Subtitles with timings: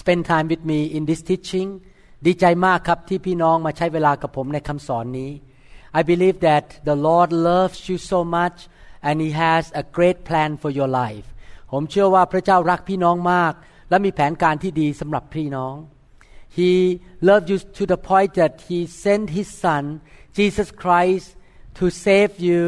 [0.00, 1.68] spend time with me in this teaching
[2.26, 5.30] ดีใจมากครับที่พี่น้องมาใช้เวลากับผมในคำสอนนี้
[5.98, 8.58] I believe that the Lord loves you so much
[9.06, 11.26] and He has a great plan for your life
[11.72, 13.52] ผมเชื่อว่าพระเจ้ารักพี่น้องมาก
[13.90, 15.74] และมีแผนการที่ดีสำหรับพี่น้อง
[16.56, 16.72] He
[17.28, 19.84] loved you to the point that He sent His Son
[20.36, 21.26] Jesus Christ
[21.78, 22.62] to save you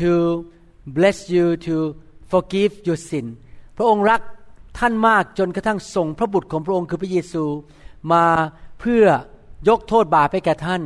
[0.00, 0.10] to
[0.98, 1.74] bless you to
[2.32, 3.26] forgive your sin
[3.76, 4.20] พระองค์รัก
[4.77, 7.43] ท่านมากจนกระทั่งส่งพระบุตรของพระองค์คือพระเยซู
[8.13, 8.25] มา
[8.79, 9.05] เพื่อ
[9.69, 10.81] ยกโทษบาปให้แก่ท่าน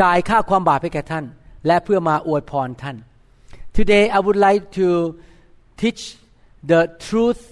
[0.00, 1.24] จ่ายค่าความบาปให้แก่ท่าน
[1.66, 2.96] และเพื่อมาอวยพรท่าน
[3.76, 4.86] Today I would like to
[5.80, 6.02] teach
[6.70, 7.42] the truth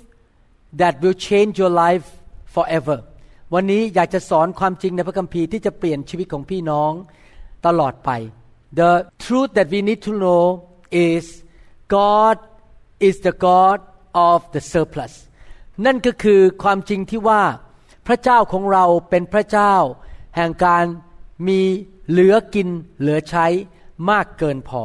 [0.80, 2.06] that will change your life
[2.54, 2.98] forever
[3.54, 6.92] วันนี้อยากจะสอนความจริงในพระคัมภีร์ที่จะเปลี่ยนชีวิตของพี่น้อง
[7.66, 8.10] ตลอดไป
[8.80, 8.92] The
[9.24, 10.44] truth that we need to know
[11.10, 11.24] is
[11.96, 12.36] God
[13.08, 13.78] is the God
[14.29, 15.13] of the surplus
[15.85, 17.43] นั่นก็คือความจริงที่ว่า
[18.07, 19.75] พระเจ้าของเราเป็นพระเจ้า
[20.35, 20.85] แห่งการ
[21.47, 21.61] มี
[22.09, 23.45] เหลือกินเหลือใช้
[24.09, 24.83] มากเกินพอ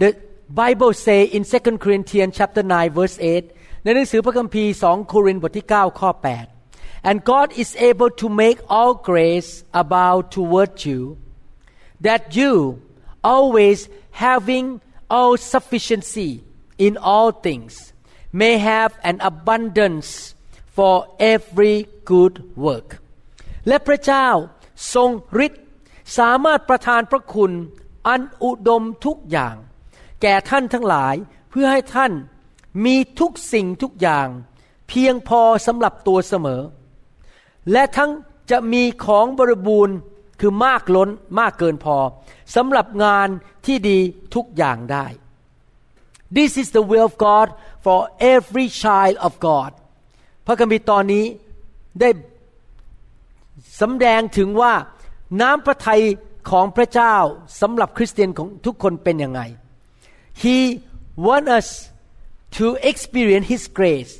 [0.00, 0.10] The
[0.60, 3.16] Bible say in 2 Corinthians chapter 9 verse
[3.48, 6.10] 8 ในหนังสือพระคัมภีร์2โครินธ์บทที่9ข้อ
[6.58, 9.50] 8 and God is able to make all grace
[9.82, 11.00] abound toward you
[12.06, 12.52] that you
[13.34, 13.78] always
[14.26, 14.66] having
[15.16, 16.30] all sufficiency
[16.86, 17.72] in all things
[18.39, 20.09] may have an abundance
[20.75, 20.95] for
[21.33, 21.75] every
[22.11, 22.35] good
[22.65, 22.89] work
[23.67, 24.27] และพระเจ้า
[24.93, 25.09] ทรง
[25.45, 25.63] ฤทธิ์
[26.17, 27.51] สามารถประทานพระคุณ
[28.07, 29.55] อันอุดมทุกอย่าง
[30.21, 31.15] แก่ท่านทั้งหลาย
[31.49, 32.11] เพื่อให้ท่าน
[32.85, 34.27] มีทุกสิ่งทุกอย่าง
[34.89, 36.61] เพียงพอสำหรับตัวเสมอ
[37.71, 38.11] และทั้ง
[38.51, 39.97] จะมีของบริบูรณ์
[40.39, 41.09] คือมากล้น
[41.39, 41.97] มากเกินพอ
[42.55, 43.27] สำหรับงาน
[43.65, 43.99] ที่ดี
[44.35, 45.05] ทุกอย่างได้
[46.37, 47.47] This is the will of God
[47.86, 47.98] for
[48.34, 49.70] every child of God
[50.46, 51.24] พระคัมภีร์ตอนนี้
[52.00, 52.10] ได้
[53.80, 54.72] สำแดงถึงว่า
[55.40, 56.02] น้ำพระทัย
[56.50, 57.14] ของพระเจ้า
[57.60, 59.40] สำหรับคริสเตียนของทุกคนเป็นยังไง
[60.42, 60.58] He
[61.26, 61.68] wants us
[62.58, 64.12] to experience His grace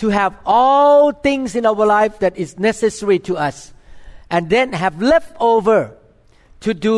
[0.00, 3.56] to have all things in our life that is necessary to us
[4.34, 5.80] and then have left over
[6.64, 6.96] to do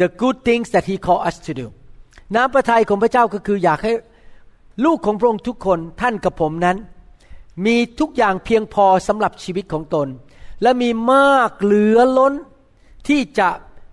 [0.00, 1.66] the good things that He called us to do
[2.36, 3.92] น้ำพระทัยของพระเจ้าก็คืออยากให้
[4.85, 6.77] ลูกของพระองค์ทุกคนท่านกับผมนั้น
[7.65, 10.07] มีทุกอย่างเพียงพอสำหรับชีวิตของตน
[10.61, 12.33] และมีมากเหลือล้น
[13.07, 13.49] ที่จะ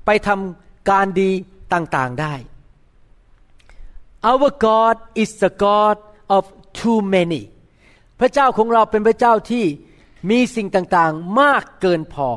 [0.06, 1.30] ไปทำการดี
[1.72, 2.34] ต่างๆได้
[4.30, 5.96] Our God is the God
[6.36, 6.44] of
[6.80, 7.42] too many
[8.20, 9.64] พระเจ้าของเราเป็นพระเจ้าที่
[10.30, 12.28] มีสิ่งต่างๆมากเกินพอ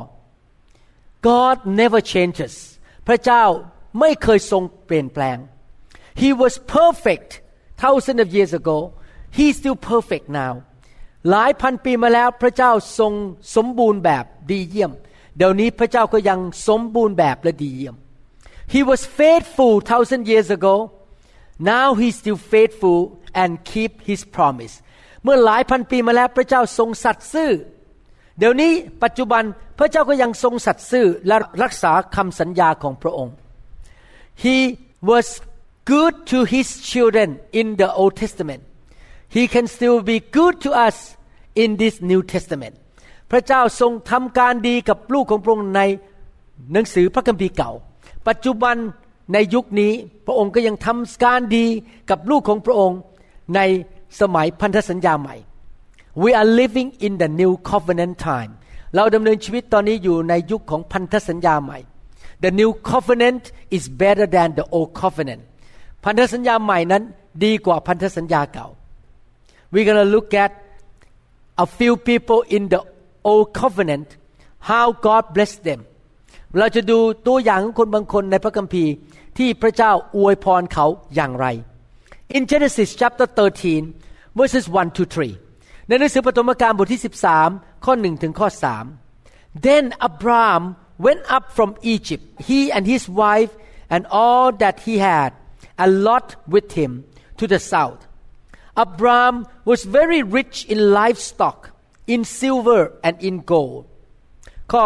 [1.28, 2.54] God never changes
[3.06, 3.44] พระเจ้า
[4.00, 5.38] ไม่เคยทรงเปลี่ยนแปลง
[6.20, 7.30] He was perfect
[7.82, 8.78] thousand of years ago
[9.36, 10.52] He's still perfect now
[11.30, 13.12] หลายพันปีมาแล้วพระเจ้าทรง
[13.56, 14.92] สมบูรณ์แบบดีเยี่ยม
[15.36, 17.96] เดี๋ยวนี้พระเจ้าก็ยังสมบูรณ์แบบและดีเยี่ยม
[18.74, 20.74] He was faithful thousand years ago
[21.72, 23.00] now he's still faithful
[23.42, 24.74] and keep his promise
[25.22, 27.50] เมื่อหลายพันปีมาแล้วพระเจ้าทรงสัตย์ซื่อ
[28.38, 29.42] เดี๋ยวนี้ปัจจุบัน
[29.78, 33.34] พระเจ้าก็ยังทรงสัตย์ซื่อและรักษาคำสัญญาของพระองค์
[34.42, 34.56] He
[35.10, 35.26] was
[35.84, 38.62] good to his children in the Old Testament
[39.28, 41.16] He can still be good to us
[41.54, 42.74] in this New Testament
[43.30, 45.80] พระเจ้าทรงทำการดีกับลูกของพระองค์ใน
[46.72, 47.72] หนังสือพระคัมภีร์เก่า
[48.28, 48.76] ปัจจุบัน
[49.32, 49.92] ในยุคนี้
[50.26, 51.66] พระองค์ก็ยังทำการดี
[52.10, 52.98] กับลูกของพระองค์
[53.56, 53.60] ใน
[54.20, 55.36] สมัยพันธสัญญาใหม่
[56.22, 58.52] We are living in the new covenant time
[58.94, 61.78] เราดำเนินชีวิตตอนนี้อยู่ในยุคของพันธสัญญาใหม่
[62.44, 63.44] The new covenant
[63.76, 65.42] is better than the old covenant
[66.03, 67.03] พันธสัญญาใหม่นั้น
[67.43, 68.67] ดีกว่าพันธสัญญาเก่า
[69.71, 70.51] We're gonna look at
[71.63, 72.81] a few people in the
[73.29, 74.07] old covenant
[74.69, 75.81] how God blessed them
[76.57, 78.91] เราจะดูตัวอย่างของคนบางคนในพระคัมภีร์
[79.37, 80.85] ที่พระเจ้าอวยพรเขา
[81.15, 81.47] อย่างไร
[82.35, 85.03] In Genesis chapter 13 verses 1 to
[85.45, 87.01] 3 ในหนังสือปฐมกาลบทที่
[87.41, 88.47] 13 ข้อ 1 ถึงข้อ
[89.03, 90.63] 3 Then Abraham
[91.05, 93.51] went up from Egypt he and his wife
[93.93, 95.31] and all that he had
[95.82, 96.92] And Lot with him
[97.38, 98.00] to the south
[98.84, 99.36] Abraham
[99.70, 101.58] was very rich in livestock
[102.12, 103.82] in silver and in gold
[104.72, 104.84] ข้อ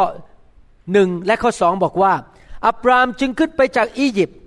[0.93, 2.15] หนึ่งและข้อสองบอกว่า
[2.67, 4.39] อับรามจึงขึ้นไปจากอียิปต์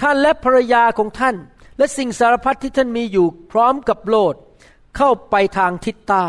[0.00, 1.36] ท่านและภรรยาของท่าน
[1.78, 4.34] และสิ่งสารพัดที่ท่านมีอยู่พร้อมกับโลด
[4.96, 6.26] เข้าไปทางทิศใต้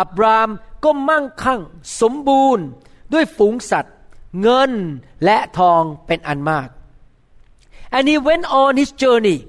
[0.00, 0.48] อับราม
[0.84, 1.60] ก็มั่งคั่ง
[2.00, 2.64] สมบูรณ์
[3.12, 3.94] ด้วยฝูงสัตว์
[4.40, 4.72] เงิน
[5.24, 6.68] และทองเป็นอันมาก
[7.95, 9.39] and he went on his journey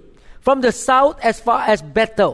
[0.44, 2.32] from the south as far as Bethel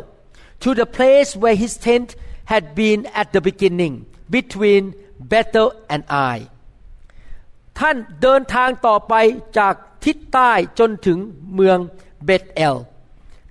[0.65, 2.09] to the place where his tent
[2.53, 3.95] had been at the beginning
[4.37, 4.83] between
[5.33, 6.39] Bethel and Ai
[7.79, 9.15] ท่านเดินทางต่อไป
[9.59, 9.75] จาก
[10.05, 11.19] ทิศใต้จนถึง
[11.55, 11.79] เมือง
[12.25, 12.77] เบธเอล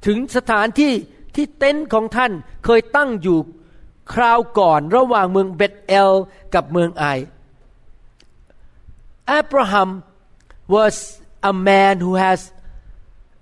[0.06, 0.94] ถึงสถานที่
[1.36, 2.32] ที่เต็นท์ของท่าน
[2.66, 3.40] เคยตั้งอยู่
[4.14, 6.12] คราวก่อนระหว่างเมืองเบธเอล
[6.54, 7.06] กับเมืองไอ
[9.40, 9.90] Abraham
[10.74, 10.96] was
[11.52, 12.40] a man who has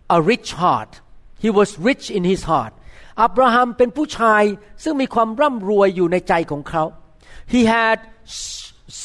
[0.10, 1.02] a rich heart.
[1.40, 2.74] He was rich in his heart.
[3.24, 4.44] อับราฮัมเป็นผู้ชาย
[4.84, 6.84] ซึ่งมีความร่ำรวยอยู่ในใจของเขา
[7.54, 7.98] He had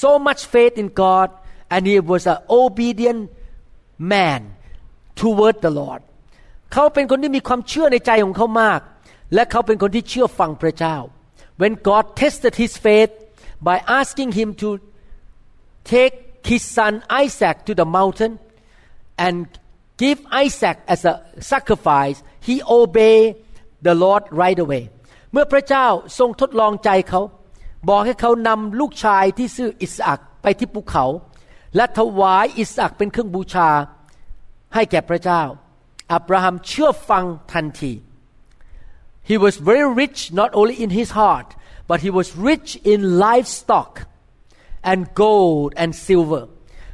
[0.02, 1.28] so much faith in God
[1.72, 3.22] and he was an obedient
[4.12, 4.42] man
[5.20, 6.00] toward the Lord
[6.72, 8.80] เขาเป็นคนที่มีความเชื่อในใจของเขามาก
[9.34, 10.96] และเขาเป็นคนที่เชื่อฟังพระเจ้า
[11.60, 13.12] When God tested his faith
[13.68, 14.68] by asking him to
[15.92, 16.14] take
[16.50, 16.92] his son
[17.24, 18.32] Isaac to the mountain
[19.17, 19.45] and
[19.97, 21.13] give Isaac as a
[21.51, 22.17] sacrifice
[22.47, 23.35] he obey
[23.87, 24.83] the Lord right away
[25.31, 25.87] เมื่อพระเจ้า
[26.19, 27.21] ทรงทดลองใจเขา
[27.89, 31.05] บอกให้เขานำลูกชายที่ชื่ออิสอักไปที่ภูเขา
[31.75, 33.69] และถวายอิสอักเป็นเครื่องบูชา
[34.73, 35.41] ให้แก่พระเจ้า
[36.13, 37.93] อับราฮัมเชื่อฟังทันที
[39.29, 41.49] He was very rich not only in his heart
[41.89, 43.91] but he was rich in livestock
[44.91, 46.43] and gold and silver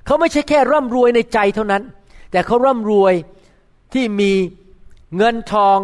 [0.06, 1.84] เขาไม่ใช่แค่ร่ำรวยในใจเท่านั้น
[2.32, 3.14] แต่เขาร่ำรวย
[3.94, 4.32] ที่มี
[5.18, 5.78] เงินทอง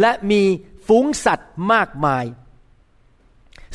[0.00, 0.42] และมี
[0.86, 2.24] ฝูงสัตว์มากมาย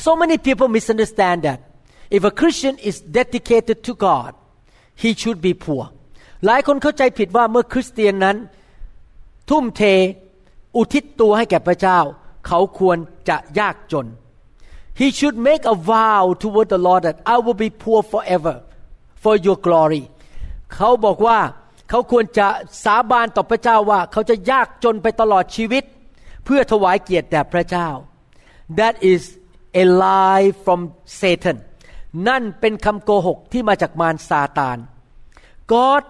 [0.04, 1.60] so many people misunderstand that
[2.16, 4.30] if a Christian is dedicated to God
[5.02, 5.84] he should be poor
[6.46, 8.36] หลายคนเข้าใจผิดว่าเมื่อคริสเตียนนั้น
[9.50, 9.82] ทุ่มเท
[10.76, 11.98] อุทิศตัวให้แก่พระเจ้า
[12.46, 12.98] เขาควร
[13.28, 14.06] จะยากจน
[15.00, 18.54] he should make a vow toward the Lord that I will be poor forever
[19.22, 20.04] for your glory
[20.74, 21.38] เขาบอกว่า
[21.88, 22.48] เขาควรจะ
[22.84, 25.84] สาบานต่อพระเจ้าว่าเขาจะยากจนไปตลอดชีวิต
[26.44, 27.88] เพื่อถวายเกียรติแด่พระเจ้า
[28.78, 29.22] that is
[29.82, 30.80] a lie from
[31.20, 31.56] Satan
[32.28, 34.78] นั่นเป็นคำโกหกที่มาจากมารซาตาน
[35.72, 36.02] God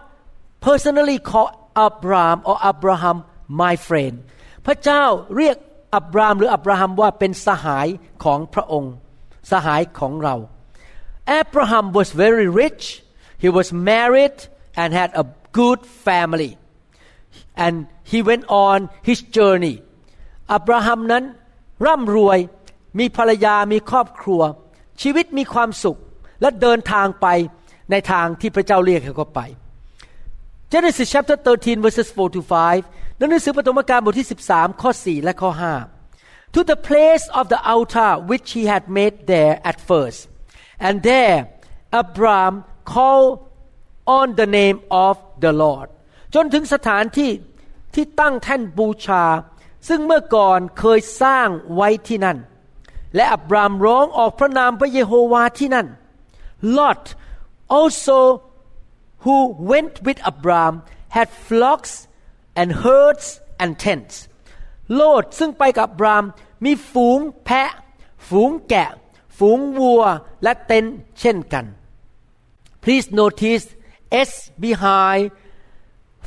[0.66, 1.54] personally called
[1.86, 3.18] Abraham or Abraham
[3.62, 4.14] my friend
[4.66, 5.04] พระเจ้า
[5.36, 5.56] เรียก
[5.96, 7.86] อับรามหรืออับราฮัมว่าเป็นสหาย
[8.24, 8.92] ของพระองค์
[9.52, 10.36] สหายของเรา
[11.40, 12.84] Abraham was very rich
[13.42, 14.36] he was married
[14.80, 15.24] and had a
[15.60, 16.52] good family
[17.64, 17.74] and
[18.10, 18.78] he went on
[19.08, 19.76] his journey
[20.52, 21.24] อับราฮัมนั้น
[21.86, 22.38] ร่ำรวย
[22.98, 24.42] มีภรรยามีครอบครัว
[25.02, 25.98] ชีวิตมีความสุข
[26.40, 27.26] และเดินทางไป
[27.90, 29.40] ในทางที่พระเจ้าเรียกเขาไป
[30.72, 32.40] Genesis chapter 13 verses 4 to
[32.80, 38.84] 5หนังสือปฐมกาลบทที่ 13 ข้อ 4 และข้อ 5 To the place of the altar which he had
[38.98, 40.20] made there at first
[40.86, 41.38] and there
[42.00, 42.54] Abram
[42.92, 43.30] called
[44.16, 45.88] on the name of the Lord
[46.34, 47.30] จนถึงสถานที่
[47.94, 49.24] ที่ตั้งแท่นบูชา
[49.88, 52.38] ซึ่งเมื่อก่อนเคยสร้างไว้ที่นั่น
[53.14, 55.86] และอับรามร้องออกพระนามพระเยโฮวาที่นั่น
[56.78, 57.04] Lot
[57.78, 58.18] also
[59.24, 59.36] who
[59.70, 60.74] went with Abram
[61.16, 61.92] had flocks
[62.60, 63.26] and herds
[63.62, 64.16] and tents
[64.94, 66.24] โลดซึ่งไปกับอับราม
[66.64, 67.70] มีฝูงแพะ
[68.28, 68.90] ฝูงแกะ
[69.38, 70.02] ฝูงวัว
[70.42, 70.84] และเต็น
[71.20, 71.64] เช่นกัน
[72.82, 73.66] Please notice
[74.28, 74.30] S
[74.64, 75.24] behind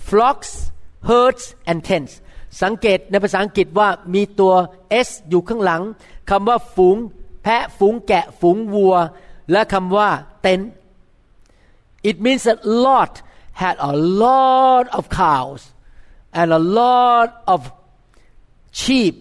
[0.07, 0.51] flocks
[1.09, 2.13] herds and tents
[2.61, 4.53] สังเกตในภาษาอังกฤษว่ามีตัว
[5.07, 5.81] S อยู่ข้างหลัง
[6.29, 6.97] คำว่าฝูง
[7.43, 8.95] แพะฝูงแกะฝูงวัว
[9.51, 10.09] และคำว่า
[10.41, 10.69] เต็นท์
[12.09, 13.13] It means that Lot
[13.61, 15.61] had a lot of cows
[16.39, 17.59] and a lot of
[18.81, 19.15] sheep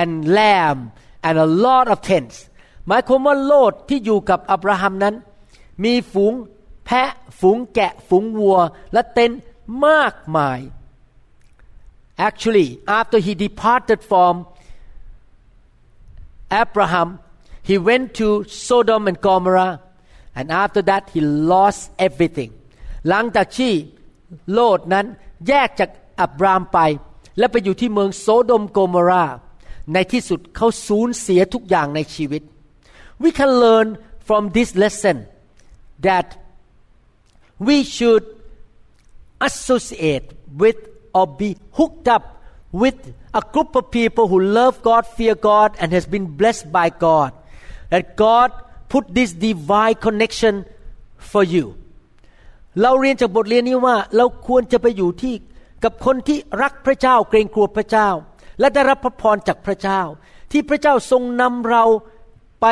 [0.00, 0.78] and lamb
[1.26, 2.36] and a lot of tents
[2.86, 5.14] หมายความว่าโลดที่อยู่กับอับราฮัมนั้น
[5.84, 6.32] มีฝูง
[6.86, 8.58] แพะฝูงแกะฝูงวัว
[8.92, 9.30] และเต็น
[9.86, 10.60] มากมาย
[12.28, 14.34] Actually after he departed from
[16.62, 17.08] Abraham
[17.68, 18.28] he went to
[18.66, 19.74] Sodom and Gomorrah
[20.38, 21.20] and after that he
[21.52, 22.50] lost everything
[23.08, 23.72] หลังจากที่
[24.52, 25.06] โลดนั้น
[25.48, 25.90] แยกจาก
[26.20, 26.78] อับรามไป
[27.38, 29.24] และไปอยู่ที่เมืองโซโดมโกมรา
[29.92, 32.42] ในที่สุดเขาสูญเสียทุกอย่างในชีวิต
[33.22, 33.88] we can learn
[34.28, 35.16] from this lesson
[36.06, 36.26] that
[37.58, 38.24] we should
[39.40, 40.76] associate with
[41.14, 45.92] or be hooked up with a group of people who love God fear God and
[45.92, 47.32] has been blessed by God
[47.90, 48.52] that God
[48.88, 50.64] put this divine connection
[51.18, 51.66] for you
[52.82, 55.34] เราเรียนจากบทเรียนนี้ว่าเราควรจะไปอยู่ที่
[55.84, 58.08] กับคนที่รักพระเจ้าเกรงกลัวพระเจ้า
[58.60, 60.00] และได้รับพระพรจากพระเจ้า
[60.52, 61.84] ที่พระเจ้าทรงนำเรา
[62.62, 62.66] ไป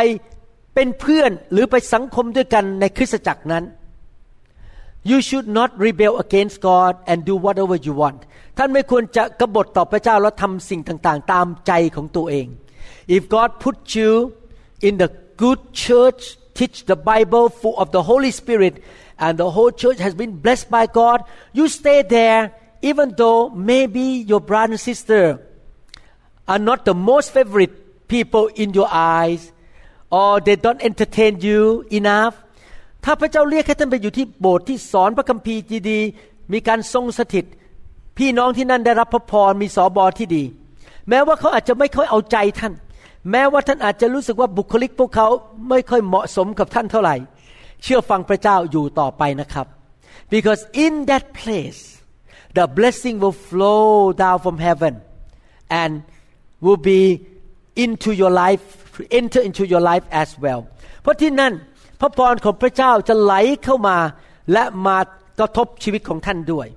[0.74, 3.64] เป็นเพื่อนหรือไปสังคมด้วยกันในคริสตจักรนั้น
[5.03, 8.19] you should not rebel against God and do whatever you want
[8.57, 12.48] ท่านไม่ควรจะกบฏต่อพระเจ้าแล้วทำสิ่งต่างๆ ตามใจของตัวเอง
[13.15, 14.12] if God put you
[14.88, 15.09] in the
[15.43, 16.21] good church
[16.57, 18.75] teach the Bible full of the Holy Spirit
[19.25, 21.17] and the whole church has been blessed by God
[21.57, 22.41] you stay there
[22.89, 25.24] even though maybe your brother and sister
[26.51, 29.41] are not the most favorite people in your eyes
[30.09, 32.36] or they don't entertain you enough
[33.04, 36.00] ถ้าพระเจ้าเรียกให้ท่านไปอยู่ที่โบสถ์ที่สอนพระคัมภีร์ที่ดี
[36.52, 37.44] มีการทรงสถิต
[38.18, 40.44] พี่น้องที่นั่นได้รับพระพรมีสอบอที่ดี
[41.08, 42.73] แม้ว่าเขาอาจจะไม่ค่อยเอาใจท่าน
[43.30, 45.28] แม้ว่าท่านอาจจะรู้สึกว่าบุคลิกพวกเขา
[45.68, 47.16] ไม่ค่อยเหมาะสมกับท่านเท่าไหร่
[47.82, 49.66] เชื่อฟังพระเจ้าอยู่ต่อไปนะครับ
[50.34, 51.80] because in that place
[52.56, 53.88] the blessing will flow
[54.23, 54.94] down from heaven
[55.82, 55.92] and
[56.64, 57.02] will be
[57.84, 58.64] into your life
[59.20, 60.61] enter into your life as well
[61.02, 61.52] เพราะที่นั่น
[62.04, 63.34] ระพรของพระเจ้าจะไหล
[63.64, 63.99] เข้ามา
[64.52, 64.99] และมา
[65.38, 66.68] กระทบชีวิตของท่านด้วย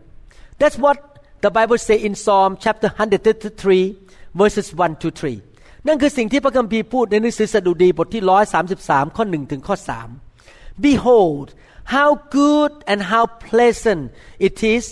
[0.59, 0.97] That's what
[1.43, 5.07] the Bible say in Psalm chapter 133 verses 1 to
[5.49, 8.23] 3 นั่นคือสิ่งที่พระคัมภีร์พูดในหนังสือสดุดีบทที่
[8.69, 9.75] 133 ข้อ 1 ถึงข้อ
[10.29, 11.47] 3 Behold
[11.95, 14.03] how good and how pleasant
[14.47, 14.85] it is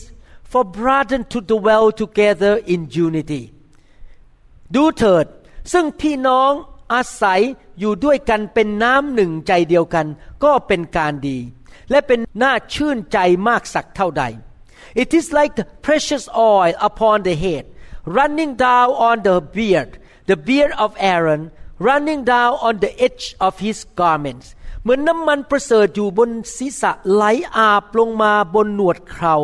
[0.52, 3.44] for brethren to dwell together in unity
[4.76, 5.26] ดูเถิด
[5.74, 6.52] ซึ่งพี่น้อง
[6.94, 7.42] อาศัย
[7.80, 10.08] อยู่ด้วยกันเป็นน้ำหนึ่งใจเดียวกัน
[10.44, 11.38] ก็เป็นการดี
[11.90, 14.24] และเป็นน่าชื่นใจมากสักเท่าใด
[15.04, 17.64] It is like the precious oil upon the head
[18.18, 19.92] running down on the beard
[20.30, 21.42] the beard of Aaron
[21.88, 24.48] running down on the edge of his garments
[24.82, 27.24] เหมือนน้ำมันประเสริฐอยู่บนศีรษะไหล
[27.58, 29.36] อาบลงมาบนหนวดเครา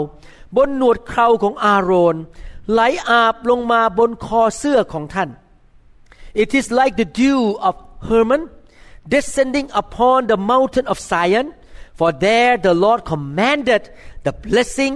[0.58, 2.16] บนหนวดเคราของอาโรน
[2.72, 5.30] ไหลอาบลงมาบนคอเสื้อของท่าน
[6.34, 7.76] It is like the dew of
[8.10, 8.50] Hermon
[9.08, 11.54] descending upon the mountain of Zion
[11.94, 13.90] for there the Lord commanded
[14.24, 14.94] the blessing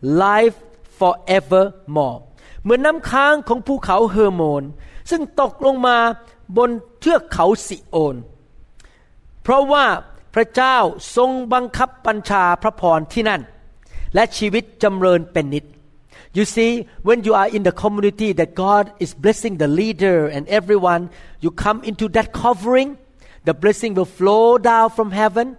[0.00, 0.56] life
[0.98, 2.18] forevermore
[2.62, 4.62] เหมือนน้ำค้างของภูเขาเฮอร์โมน
[5.10, 5.96] ซึ่งตกลงมา
[6.56, 8.16] บนเทือกเขาสิโอน
[9.42, 9.86] เพราะว่า
[10.34, 10.76] พระเจ้า
[11.16, 13.42] ทรงบังคับบัญชาพระพรที่นั่น
[14.14, 15.64] และชีวิตจำเริญเป็นนิด
[16.33, 16.71] You see,
[17.07, 21.09] when you are in the community that God is blessing the leader and everyone,
[21.43, 22.97] you come into that covering,
[23.47, 25.57] the blessing will flow down from heaven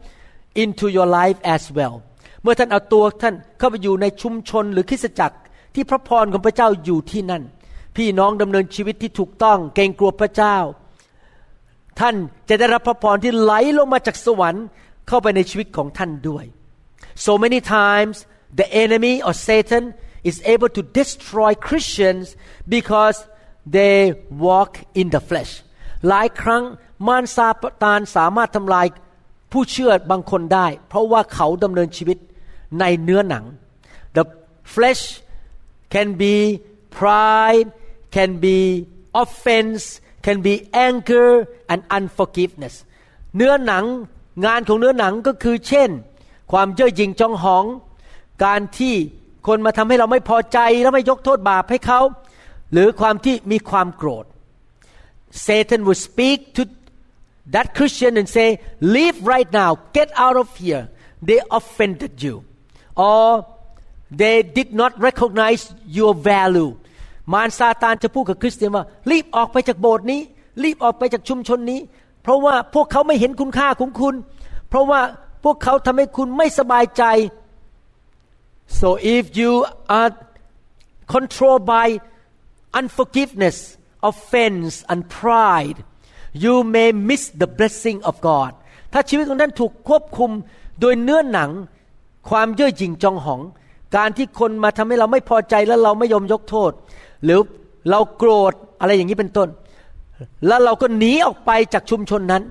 [0.55, 1.97] into your life as well.
[2.43, 5.39] เมื่อท่านเอาตัวท่านเข้าไปอยู่ในชุมชนหรือคริสตจักร
[5.75, 7.43] ที่พระพรของพระเจ้าอยู่ที่นั่น
[7.97, 10.57] พี่น้องดำเนินชีวิตที่ถูกต้องเกรงกลัวพระเจ้า
[12.01, 12.15] ท่าน
[12.49, 14.67] จะได้รับพระพรที่ไหลลงมาจากสวรรค์
[15.09, 16.45] เข้าไปในชีวิตของท่านด้วย
[17.27, 18.17] so many times
[18.61, 19.85] the enemy or Satan
[20.30, 22.26] is able to destroy Christians
[22.76, 23.18] because
[23.76, 23.96] they
[24.46, 25.52] walk in the flesh
[26.08, 26.64] หลายครั้ง
[27.08, 27.48] มารซา
[27.84, 28.88] ตานสามารถทำลาย
[29.52, 32.18] ผู้เชื่อบางคนได้ เพราะว่าเขาดำเนินชีวิต
[32.80, 33.44] ในเนื้อหนัง
[34.16, 34.24] the
[34.74, 35.04] flesh
[35.94, 36.36] can be
[36.98, 37.70] pride
[38.16, 38.58] can be
[39.22, 39.84] offense
[40.26, 40.54] can be
[40.88, 41.30] anger
[41.72, 42.76] and unforgiveness
[43.36, 43.86] เนื้อหนัง
[44.46, 45.90] งานของเนื้อหนังก็คือเช่น
[46.52, 47.66] ความเย่อหยิ่งจองหอง
[48.44, 48.96] การที่
[49.48, 52.00] คนมาทำให้เราไม่พอใจแล้วไม่ยกโทษบาปให้เขา
[52.74, 54.26] หรือความที่มีความโกรธ
[55.48, 56.62] Satan will speak to
[57.54, 58.50] that Christian and say
[58.96, 60.84] leave right now get out of here
[61.28, 62.36] they offended you
[63.10, 63.26] or
[64.22, 65.64] they did not recognize
[65.98, 66.72] your value
[67.34, 70.22] มารซาตานจะพูดกับคริสเตียนว่า รีบออกไปจากโบสถ์นี้
[70.64, 71.80] รีบออกไปจากชุมชนนี้
[72.24, 74.16] เพราะว่าพวกเขาไม่เห็นคุณค่าของคุณ
[74.70, 75.02] เพราะว่า
[75.44, 77.04] พวกเขาทำให้คุณไม่สบายใจ
[78.68, 79.52] so if you
[80.00, 80.12] are
[81.14, 81.88] controlled by
[82.80, 83.78] unforgiveness
[84.10, 85.78] offense and pride
[86.34, 88.52] you may miss the blessing of God
[88.94, 90.32] ถ้าชีวิตของท่านถูกควบคุม
[90.80, 91.52] โดยเนื้อหนัง
[92.30, 93.42] ความเย่อหยิ่งจองหอง
[93.96, 96.72] การที่คนมาทำให้เราไม่พอใจแล้วเราไม่ยอมยกโทษ
[97.24, 97.40] หรือ
[97.90, 99.50] เราโกรธอะไรอย่างนี้เป็นต้น
[100.48, 102.44] แล้วเราก็หนีออกไปจากชุมชนนั้น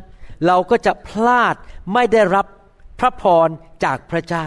[0.47, 1.55] เราก็จะพลาด
[1.93, 2.47] ไม่ได้รับ
[2.99, 3.49] พระพร
[3.85, 4.47] จากพระเจ้า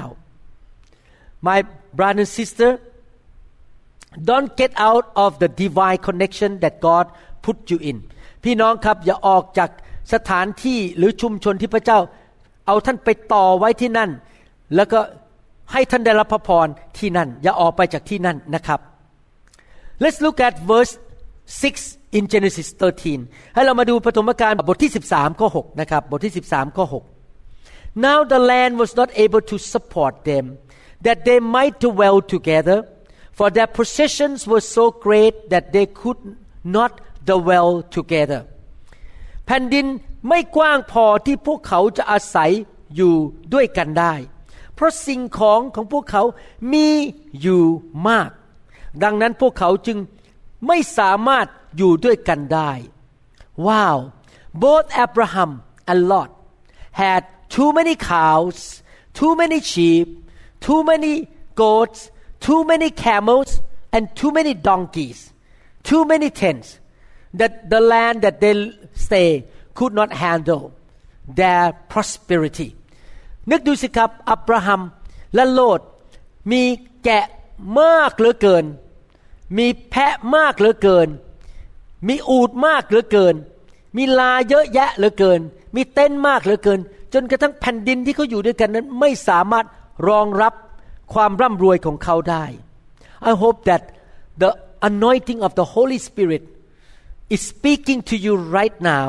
[1.42, 1.64] My
[1.94, 2.80] brother and sister
[4.30, 7.06] don't get out of the divine connection that God
[7.46, 7.98] put you in
[8.44, 9.70] พี่น้องครับอย่าออกจาก
[10.14, 12.00] สถานที่หรือชุมชนที่พระเจ้า
[12.68, 14.10] เอาท่านไปต่อไว้ที่นั่น
[14.76, 15.00] แล้วก็
[15.72, 16.68] ให้ท่านได้รับพระพร
[16.98, 18.80] ที่นั่น อย่าออกไปจากที่นั่นนะครับ
[20.04, 20.94] Let's look at verse
[21.62, 22.68] 6 in Genesis
[23.12, 26.86] 13 ให้เรามาดูปฐมกาลบทที่ 13 ข้อ 6 นะครับ บทที่ 13 ข้อ
[27.44, 30.46] 6 Now the land was not able to support them
[31.05, 32.79] that they might dwell together
[33.39, 36.21] for their possessions were so great that they could
[36.77, 36.93] not
[37.31, 38.41] dwell together
[39.47, 39.87] แผ่นดิน
[40.29, 42.51] ไม่กว้างพอที่พวกเขาจะอาศัย
[42.97, 43.15] อยู่
[43.53, 44.15] ด้วยกันได้
[44.75, 46.23] เพราะสิ่งของของพวกเขา
[46.73, 46.87] มี
[47.41, 47.65] อยู่
[48.09, 48.31] มาก
[49.03, 49.99] ดังนั้นพวกเขาจึง
[50.67, 52.73] ไม่สามารถอยู่ด้วยกันได้
[53.67, 53.97] Wow
[54.63, 55.51] both Abraham
[55.91, 56.31] and Lot
[57.03, 57.23] had
[57.55, 58.59] too many cows
[59.19, 60.09] too many sheep
[60.66, 61.14] too many
[61.62, 62.00] goats
[62.46, 63.50] too many camels
[63.96, 65.20] and too many donkeys
[65.90, 66.70] too many tents
[67.40, 68.54] that the land that they
[69.06, 69.30] stay
[69.78, 70.64] could not handle
[71.40, 72.70] their prosperity
[73.52, 74.82] นึกดูสิครับ อับราฮัม
[75.36, 75.80] และโลด
[76.52, 76.64] มี
[77.04, 77.26] แกะ
[77.80, 78.66] มากเหลือเกิน
[79.58, 81.08] มีแพะมากเหลือเกิน
[82.08, 83.36] มีอูดมากเหลือเกิน
[83.98, 85.40] มีลาเยอะแยะเหลือเกิน
[85.76, 86.80] มีเต้นมากเหลือเกิน
[87.14, 89.66] จนกระทั่งแผ่นดินที่เขาอยู่ด้วยกันนั้นไม่สามารถ
[90.08, 90.54] รองรับ
[91.14, 92.46] ความร่ำรวยของเขาได้
[93.30, 93.84] I hope that
[94.42, 94.52] the
[94.90, 96.44] anointing of the Holy Spirit
[97.34, 99.08] is speaking to you right now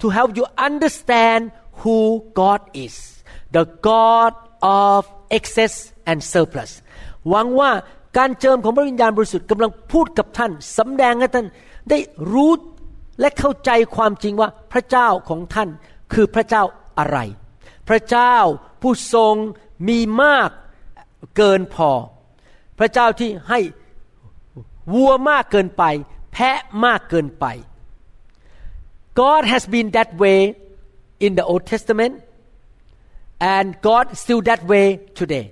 [0.00, 1.40] to help you understand
[1.82, 1.98] who
[2.40, 2.94] God is
[3.56, 5.00] the God of
[5.38, 5.74] excess
[6.10, 6.70] and surplus
[7.30, 7.70] หวังว่า
[8.18, 11.46] การเจิมของพระวิญญาณบริสุทธิ์กำลังพูดกับท่านสำแดงให้ท่าน
[11.90, 11.98] ได้
[12.32, 12.52] รู้
[13.20, 15.68] และเข้าใจความจริงว่าพระเจ้าของท่าน
[16.12, 16.62] คือพระเจ้า
[16.98, 17.18] อะไร
[17.88, 18.36] พระเจ้า
[18.82, 19.34] ผู้ทรง
[19.88, 20.50] มีมาก
[21.36, 21.90] เกินพอ
[22.78, 23.60] พระเจ้าที่ให้
[24.94, 25.84] วัวมากเกินไป
[26.32, 27.46] แพะมากเกินไป
[29.20, 30.40] God has been that way
[31.24, 32.14] in the Old Testament
[33.54, 34.86] and God still that way
[35.18, 35.46] today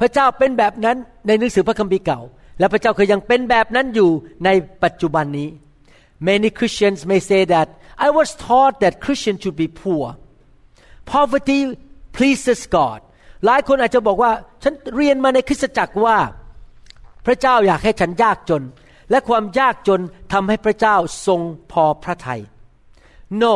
[0.00, 2.20] พระเจ้าเป็นแบบนั้นในหนังสือพระคัมภีร์เก่า
[2.58, 4.10] และพระเจ้าก็ยังเป็นแบบนั้นอยู่
[4.44, 4.48] ใน
[4.84, 5.48] ปัจจุบันนี้
[6.28, 7.68] Many Christians may say that
[8.06, 10.06] I was taught that Christians should be poor
[11.14, 11.60] poverty
[12.16, 13.00] pleases God
[13.44, 16.18] หลายคนอาจจะบอกว่าฉันเรียนมาในคริสตจักรว่า
[17.26, 18.62] พระเจ้าอยากให้ฉันยากจน
[19.10, 20.00] และความยากจน
[20.32, 21.40] ทำให้พระเจ้าทรง
[21.72, 22.40] พอพระทยัย
[23.42, 23.54] No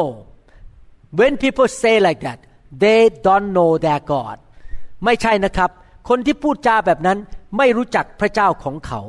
[1.18, 2.38] when people say like that
[2.82, 4.36] they don't know their God
[5.04, 5.70] ไม่ใช่นะครับ
[6.08, 7.18] คนที่พูดจาแบบนั้น
[7.56, 9.00] ไม่รู้จักพระเจ้าของเขา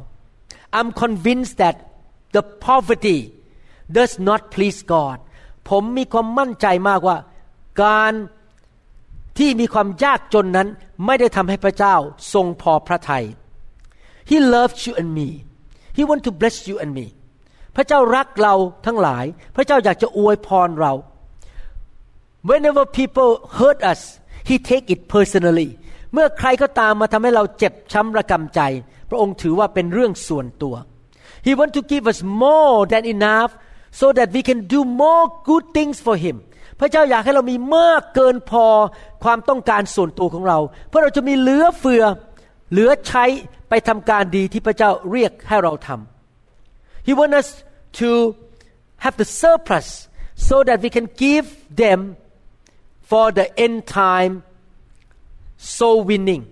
[0.78, 1.76] I'm convinced that
[2.36, 3.20] the poverty
[3.98, 5.18] does not please God
[5.70, 7.18] ผมมีความมั่นใจมากว่า
[7.84, 8.14] การ
[9.40, 10.68] ที่มีความยากจนนั้น
[11.06, 11.96] ไม่ได้ทำให้พระเจ้า
[12.34, 13.26] ทรงพอพระทยัย
[14.30, 15.30] He loves you and me
[15.98, 17.06] He want to bless you and me
[17.76, 19.26] พระเจ้ารักเราทั้งหลาย
[19.56, 20.94] พระเจ้าอยากจะอวยพรเรา
[22.50, 24.02] Whenever people hurt us
[24.50, 25.70] He take it personally
[26.14, 28.62] เมื่อใครก็ตามมาทำให้เราเจ็บช้ำระกำใจ
[29.10, 30.76] พระองค์ถือว่าเป็นเรื่องส่วนตัว
[31.46, 33.52] He want to give us more than enough
[34.00, 36.38] so that we can do more good things for Him
[36.80, 38.66] พระเจ้าอยากให้เรามีมากเกินพอ
[39.24, 42.04] ความต้องการส่วนตัวของเรา เพื่อเราจะมีเหลือเฟือ
[42.72, 43.26] เหลือใช้
[43.70, 47.50] ไปทำการดีที่พระเจ้าเรียกให้เราทำ He want us
[48.00, 48.10] to
[49.04, 49.88] have the surplus
[50.48, 51.48] so that we can give
[51.84, 52.00] them
[53.10, 54.34] for the end time
[55.58, 56.44] soul winning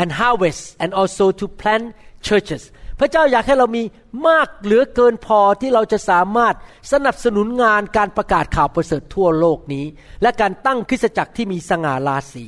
[0.00, 1.86] and harvest and also to plant
[2.28, 2.62] churches
[3.04, 3.82] พระเจ้าอยากให้เรามี
[4.28, 6.54] มากเหลือเกินพอที่เราจะสามารถ
[6.92, 9.86] สนับสนุนงานการประกาศข่าวประเสริฐทั่วโลกนี้
[10.22, 12.46] และการตั้งคริสตจักรที่มีสง่าราศี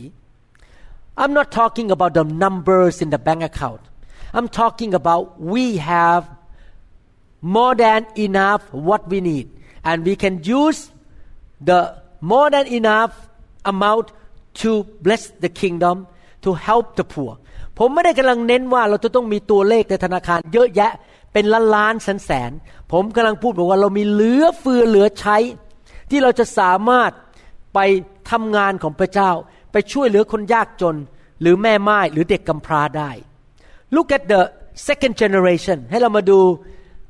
[1.21, 3.83] I'm not talking about the numbers in the bank account
[4.37, 5.23] I'm talking about
[5.55, 6.23] we have
[7.57, 9.47] more than enough what we need
[9.89, 10.81] and we can use
[11.69, 11.81] the
[12.33, 13.13] more than enough
[13.73, 14.07] amount
[14.63, 14.71] to
[15.05, 15.97] bless the kingdom
[16.45, 17.33] to help the poor
[17.79, 20.93] ผมไม่ได้กำลังเน้นว่าเราจะต้องมีตัวเลขในธนาคารเยอะแยะ
[21.33, 22.51] เป็นล้านล้านแสนแสน
[22.93, 25.37] ผมกำลังพูดบอกว่าเรามีเหลือเฟือเหลือใช้
[26.11, 27.11] ที่เราจะสามารถ
[27.75, 27.79] ไป
[28.31, 29.31] ทำงานของพระเจ้า
[29.73, 30.97] ไปช่วยเหลือคนยากจน
[31.41, 33.11] หรือแม่ไม้หรือเด็กกำพร้าได้
[33.95, 34.41] Look at the
[34.89, 36.39] second generation ให้เรามาดู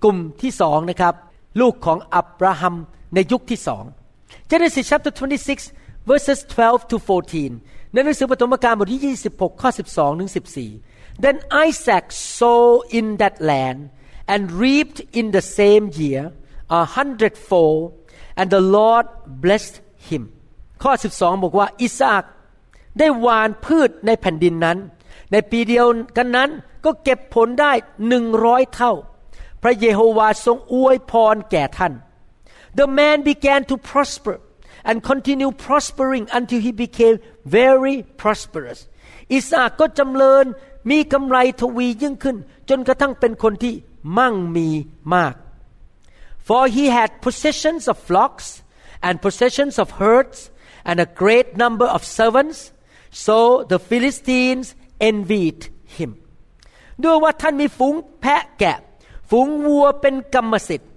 [0.05, 1.15] กลุ่มที่สองนะครับ
[1.61, 2.75] ลูกของอับราฮัม
[3.15, 3.85] ในยุคที่สอง
[4.51, 5.13] Genesis chapter
[5.61, 10.31] 26 verses 12 to 14 ในหนังสือปฐมกาลบทที่ 26 ข้อ 12 ถึง
[10.75, 11.37] 14 Then
[11.69, 12.05] Isaac
[12.39, 13.81] sowed in that land
[14.33, 16.23] and reaped in the same year
[16.79, 17.81] a hundredfold
[18.39, 19.07] and the Lord
[19.45, 19.77] blessed
[20.09, 20.23] him
[20.83, 22.25] ข้อ 12 บอกว่า อิสอัก
[22.99, 24.79] ได้หวานพืชในแผ่นดินนั้น
[25.33, 26.51] ในปีเดียวกันนั้น
[26.85, 27.73] ก็เก็บผลได้
[28.09, 28.93] หนึ่งร้อยเท่า
[29.63, 31.93] พระเยโฮวาทรงอวยพรแก่ท่าน
[32.79, 34.37] The man began to prosper
[34.90, 37.18] and continue prospering until he became
[37.58, 38.80] very prosperous
[39.34, 40.46] อิสอักก็จำเริญ
[40.92, 42.38] มีกำไรทวียิ่งขึ้น
[42.70, 43.74] จนกระทั่งเป็นคนที่
[44.18, 44.70] มั่งมี
[45.14, 45.36] มาก
[46.48, 48.48] for he had possessions of flocks
[49.08, 50.40] and possessions of herds
[50.90, 52.60] and a great number of servants
[53.26, 53.38] so
[53.72, 54.68] the Philistines
[55.10, 55.62] envied
[55.98, 56.12] him
[57.04, 58.78] ด้วยว่าท่านมีฝูงแพะแกะ
[59.30, 60.92] ฝูงวัวเป็นกรรมสิทธิ์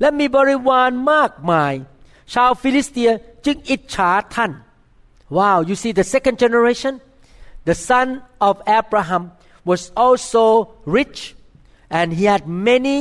[0.00, 1.74] และมีบริวารมากมาย
[2.33, 3.09] ชาวฟิลิสเตีย
[3.45, 4.51] จึงอิจฉาท่าน
[5.37, 6.93] Wow you see the second generation
[7.69, 8.07] the son
[8.47, 9.23] of Abraham
[9.69, 10.43] was also
[10.97, 11.19] rich
[11.97, 12.97] and he had many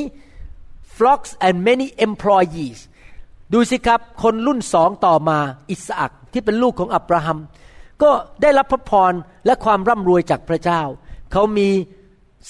[0.97, 2.79] flocks and many employees
[3.53, 5.38] ดูสิครับคนรุ่นสองต่อมา
[5.71, 7.38] อิสอักที่เป็นลูกของอับราฮัม
[8.03, 8.11] ก็
[8.43, 9.12] ได้รับพระพร
[9.47, 10.83] และความร่ำรวยจากพระเจ้า
[11.33, 11.69] เขามี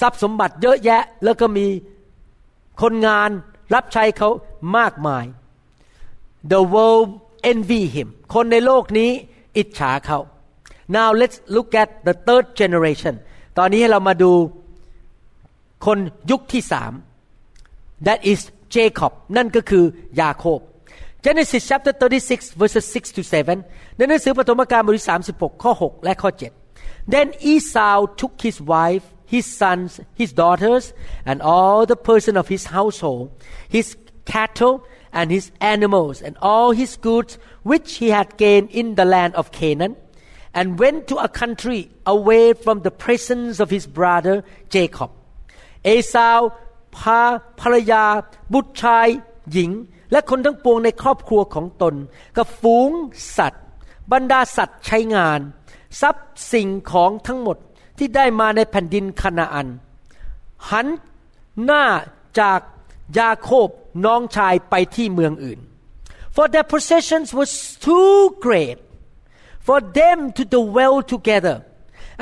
[0.00, 1.66] ทรัพย์สมบัติเยอะแยะ แล้วก็มี
[2.82, 3.30] คนงาน
[3.74, 4.28] รับใช้เขา
[4.76, 5.24] มากมาย
[6.53, 7.07] the world
[7.51, 9.09] envy him คนในโลกนี้
[9.57, 10.19] อิจฉาเขา
[10.97, 13.13] now let's look at the third generation
[13.57, 14.31] ตอนนี้ให้เรามาดู
[15.85, 15.97] คน
[16.31, 16.91] ยุคที่สาม
[18.07, 18.39] that is
[18.75, 19.83] Jacob นั่นก็คือ
[20.21, 20.59] ยาโคบ
[21.25, 23.21] Genesis chapter 36 verses 6 to
[23.59, 26.29] 7ในหนังสือปฐมกาลบทที่36 ข้อ 6 และข้อ
[26.73, 30.83] 7 Then Esau took his wife his sons his daughters
[31.29, 33.25] and all the person of his household
[33.75, 33.87] his
[34.33, 34.75] cattle
[35.17, 37.37] and his animals and all his goods
[37.69, 39.95] which he had gained in the land of Canaan
[40.53, 44.35] and went to a country away from the presence of his brother
[44.75, 45.09] Jacob
[45.85, 46.39] เอสาว
[46.97, 47.21] พา
[47.61, 48.05] ภรรยา
[48.53, 49.07] บุตรชาย
[49.51, 49.71] หญิง
[50.11, 51.95] และคนทั้งปวงในครอบครัวของตน
[52.37, 52.91] กับฝูง
[53.37, 53.63] สัตว์
[54.11, 55.39] บรรดาสัตว์ใช้งาน
[56.01, 57.57] ทรัพย์สิ่งของทั้งหมด
[57.97, 59.67] ที่ได้มาในแผ่นดินคานาอัน
[60.69, 60.87] หัน
[61.63, 61.83] หน้า
[62.39, 62.59] จาก
[63.18, 63.68] ยาโคบ
[64.04, 65.60] น้องชายไปที่เมืองอื่น
[66.34, 67.50] for their possessions was
[67.86, 68.78] too great
[69.66, 71.56] for them to dwell together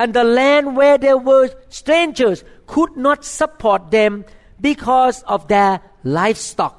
[0.00, 1.46] and the land where there were
[1.80, 2.38] strangers
[2.72, 4.12] could not support them
[4.68, 5.72] because of their
[6.18, 6.78] livestock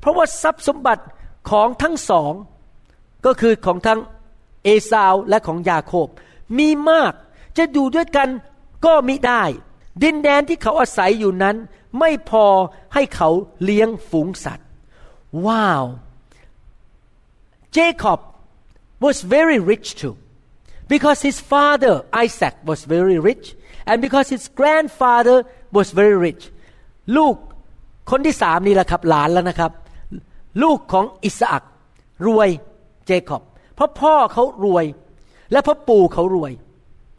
[0.00, 1.04] เพราะว่าทรัพย์สมบัติ
[1.50, 2.32] ของทั้งสอง
[3.26, 4.00] ก็คือของทั้ง
[4.64, 6.08] เอสาวและของยาโคบ
[6.58, 7.12] มีมาก
[7.56, 8.28] จะอยู่ด้วยกัน
[8.84, 9.42] ก็มิได้
[10.02, 11.56] ดินแดนที่เขาอาศัยอยู่นั้น
[11.98, 12.46] ไม่พอ
[12.94, 13.28] ให้เขา
[13.62, 14.66] เลี้ยงฝูงสัตว์
[15.46, 15.84] ว้าว
[17.76, 18.18] Jacob
[19.04, 20.14] was very rich too
[20.92, 23.46] because his father Isaac was very rich
[23.88, 25.38] and because his grandfather
[25.76, 26.42] was very rich
[27.16, 27.34] ลูก
[28.10, 29.72] คนที่สามนี่แหละครับหลานแล้วนะครับ
[30.62, 31.64] ลูกของอิสอัก
[32.26, 32.48] รวย
[33.06, 33.42] เจคอบ
[33.74, 34.84] เพราะพ่อเขารวย
[35.52, 36.52] และพ่อปู่เขารวย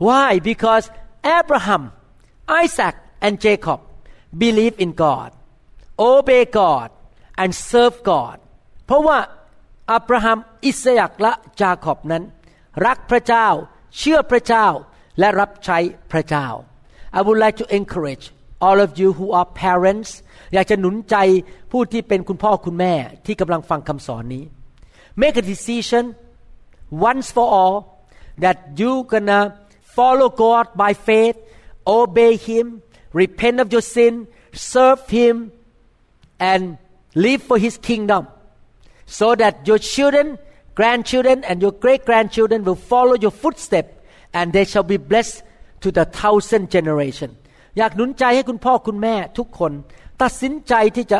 [0.06, 0.86] why because
[1.38, 1.84] Abraham
[2.48, 3.80] Isaac and Jacob
[4.44, 5.32] believe in God
[6.00, 6.90] obey God
[7.42, 8.38] and serve God
[8.86, 9.18] เพราะว่า
[9.92, 12.24] อับราฮัมอิสยักและจาคอบนั้น
[12.86, 13.48] รักพระเจ้า
[13.98, 14.68] เชื่อพระเจ้า
[15.20, 15.78] และรับใช้
[16.12, 16.48] พระเจ้า
[17.18, 18.26] I would like to encourage
[18.66, 20.10] all of you who are parents
[20.54, 21.16] อยากจะหนุนใจ
[21.72, 22.94] ผู้ที่เป็นคุณพ่อคุณแม่
[23.26, 24.44] ที่กำลังฟังคำสอนนี้
[25.22, 26.04] make a decision
[27.10, 27.76] once for all
[28.44, 29.42] that you gonna
[29.98, 31.38] follow God by faith
[31.88, 32.82] obey Him
[33.14, 35.52] repent of your sin serve Him
[36.40, 36.78] and
[37.16, 38.28] live for His kingdom
[39.06, 40.40] so that your children
[40.76, 43.94] grandchildren and your great grandchildren will follow your footsteps
[44.34, 45.44] and they shall be blessed
[45.82, 47.30] to the thousand generation
[47.78, 49.72] อยากหนุนใจให้คุณพ่อคุณแม่ทุกคน
[50.22, 51.20] ตัดสินใจที่จะ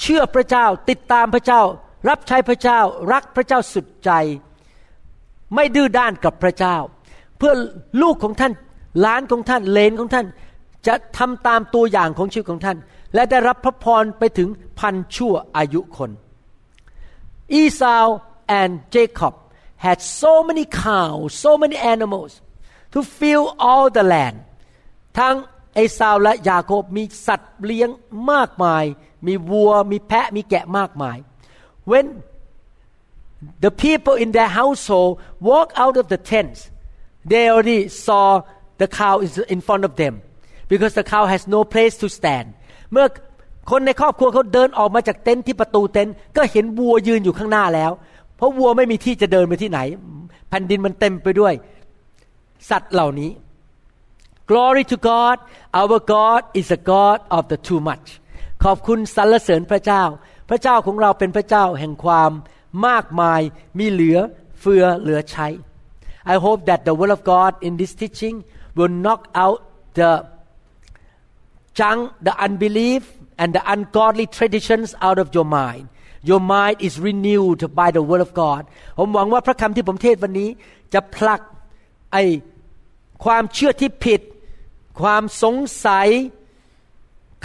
[0.00, 1.62] เชื่อพระเจ้าติดตามพระเจ้า
[2.08, 2.80] รับใช้พระเจ้า
[3.12, 4.10] รักพระเจ้าสุดใจ
[5.54, 6.76] ไม่ดื้อด้านกับพระเจ้า
[7.38, 7.52] เพื่อ
[8.02, 8.52] ลูกของท่าน
[9.00, 10.26] หลานของท่านเลนของท่าน
[10.86, 12.78] จะทำตามตัวอย่างของชีวิตของท่าน
[13.14, 16.10] และได้รับพระพรไปถึงพันชั่วอายุคน
[17.60, 18.04] Esau
[18.60, 19.34] and Jacob
[19.76, 22.32] had so many cows, so many animals
[22.92, 24.36] to fill all the land.
[25.18, 25.34] ทั้ง
[25.74, 27.90] เอสาวและยาโคบมีสัตว์เลี้ยง
[28.30, 28.84] มากมาย
[29.26, 31.16] มีวัว มีแพะ มีแกะมากมาย
[31.90, 32.06] When
[33.64, 35.12] the people in their household
[35.48, 36.60] walk out of the tents,
[37.30, 38.26] they already saw
[38.82, 40.14] the cow is in front of them
[40.72, 42.46] because the cow has no place to stand.
[42.92, 43.06] เมื่อ
[43.70, 47.92] คนในครอบครัวเขาเดินออกมาจากเต็นท์ที่ประตูเต็นท์ก็เห็นวัวยืนอยู่ข้างหน้าแล้ว
[48.36, 49.80] เพราะวัวไม่มีที่จะเดินไปที่ไหน
[50.48, 51.54] แผ่นดินมันเต็มไปด้วย
[52.70, 53.30] สัตว์เหล่านี้
[54.50, 55.36] Glory to God
[55.80, 58.08] our God is a God of the too much
[58.64, 60.02] ขอบคุณสรรเสริญพระเจ้า
[60.48, 62.30] พระเจ้าของเราเป็นพระเจ้าแห่งความ
[62.86, 63.40] มากมาย
[63.78, 64.18] มีเหลือ
[64.60, 65.48] เฟือเหลือใช้
[66.32, 68.36] I hope that the word of God in this teaching
[68.76, 69.58] will knock out
[69.98, 70.10] the
[71.78, 73.02] junk the unbelief
[73.40, 75.84] and the ungodly traditions out of your mind
[76.30, 78.62] your mind is renewed by the word of God
[78.98, 80.48] ผมหวังว่าพระคำที่ผมเทศวันนี้
[80.94, 81.40] จะผลัก
[82.12, 82.16] ไอ
[83.24, 84.20] ความเชื่อที่ผิด
[85.00, 85.56] ความสง
[85.86, 86.08] สัย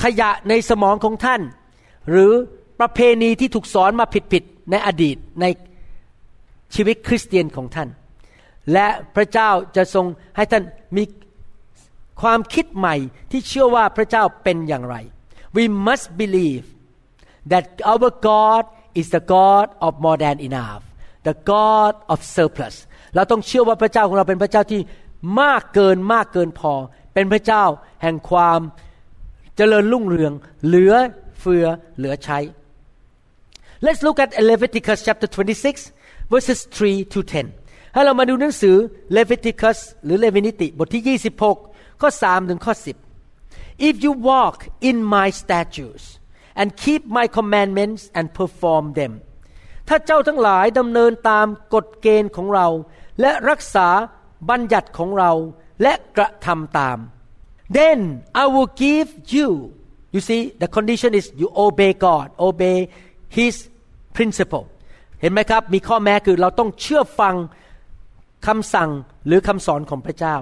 [0.03, 1.41] ขยะในสมองของท่าน
[2.09, 2.31] หรือ
[2.79, 5.45] ประเพณีที่ถูกสอนมาผิดๆในอดีตใน
[6.75, 7.89] ชีวิตคริสเตียนของท่าน
[8.73, 10.63] และพระเจ้าจะทรงให้ท่าน
[10.95, 11.04] มี
[12.21, 12.95] ความคิดใหม่
[13.32, 14.95] ที่เชื่อว่าพระเจ้าเป็นอย่างไร
[15.58, 16.65] we must believe
[17.52, 18.63] that our God
[19.00, 20.84] is the God of more than enough
[21.28, 22.76] the God of surplus
[23.15, 24.82] เราต้องเชื่อว่าพระเจ้าของเราเป็นพระเจ้าที่
[25.41, 26.73] มากเกินมากเกินพอ
[27.13, 27.63] เป็นพระเจ้า
[28.02, 28.60] แห่งความ
[29.56, 30.34] เจริญรุ่งเรือง
[30.65, 30.93] เหลือ
[31.39, 31.65] เฟือ
[31.97, 32.39] เหลือใช้
[33.86, 35.91] Let's look at Leviticus chapter 26
[36.32, 38.76] verses 3 to 10 ให้เรามาดูหนังสือ
[39.13, 41.19] เลวิติคัสหรือเลวินิติบทที่
[41.58, 42.73] 26 ข้อ 3 ถึงข้อ
[43.30, 44.58] 10 if you walk
[44.89, 46.06] in my statutes
[46.60, 49.13] and keep my commandments and perform them
[49.88, 52.67] ถ้าเจ้าทั้งหลายดำเนินตามกฎเกณฑ์ของเรา
[53.21, 53.88] และรักษา
[54.50, 55.32] บัญญัติของเรา
[55.82, 56.97] และกระทำตาม
[57.78, 58.00] then
[58.41, 59.47] I will give you
[60.13, 62.78] you see the condition is you obey God obey
[63.38, 63.56] His
[64.17, 64.65] principle
[65.21, 67.36] เห็นไหมครับ มีข้อแม้คือเราต้องเชื่อฟัง
[68.46, 68.90] คำสั่ง
[69.26, 70.37] หรือคำสอนของพระเจ้า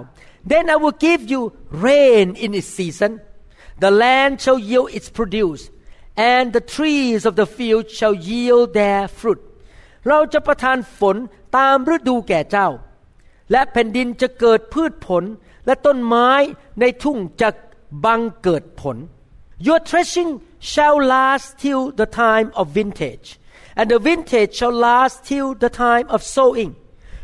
[0.52, 1.40] then I will give you
[1.88, 3.12] rain in its season
[3.84, 5.62] the land shall yield its produce
[6.34, 9.40] and the trees of the field shall yield their fruit
[10.08, 11.16] เราจะประทานฝน
[11.56, 12.68] ตามฤดูแก่เจ้า
[13.50, 15.24] และแผ่นดินจะเกิดพืชผล
[15.66, 16.30] และต้นไม้
[16.80, 17.48] ในทุ่งจะ
[18.04, 18.96] บังเกิดผล
[19.66, 20.30] Your threshing
[20.72, 23.28] shall last till the time of vintage
[23.78, 26.70] and the vintage shall last till the time of sowing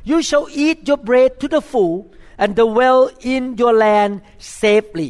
[0.09, 1.95] You shall eat your bread to the full
[2.41, 3.01] and dwell
[3.33, 4.13] in your land
[4.61, 5.09] safely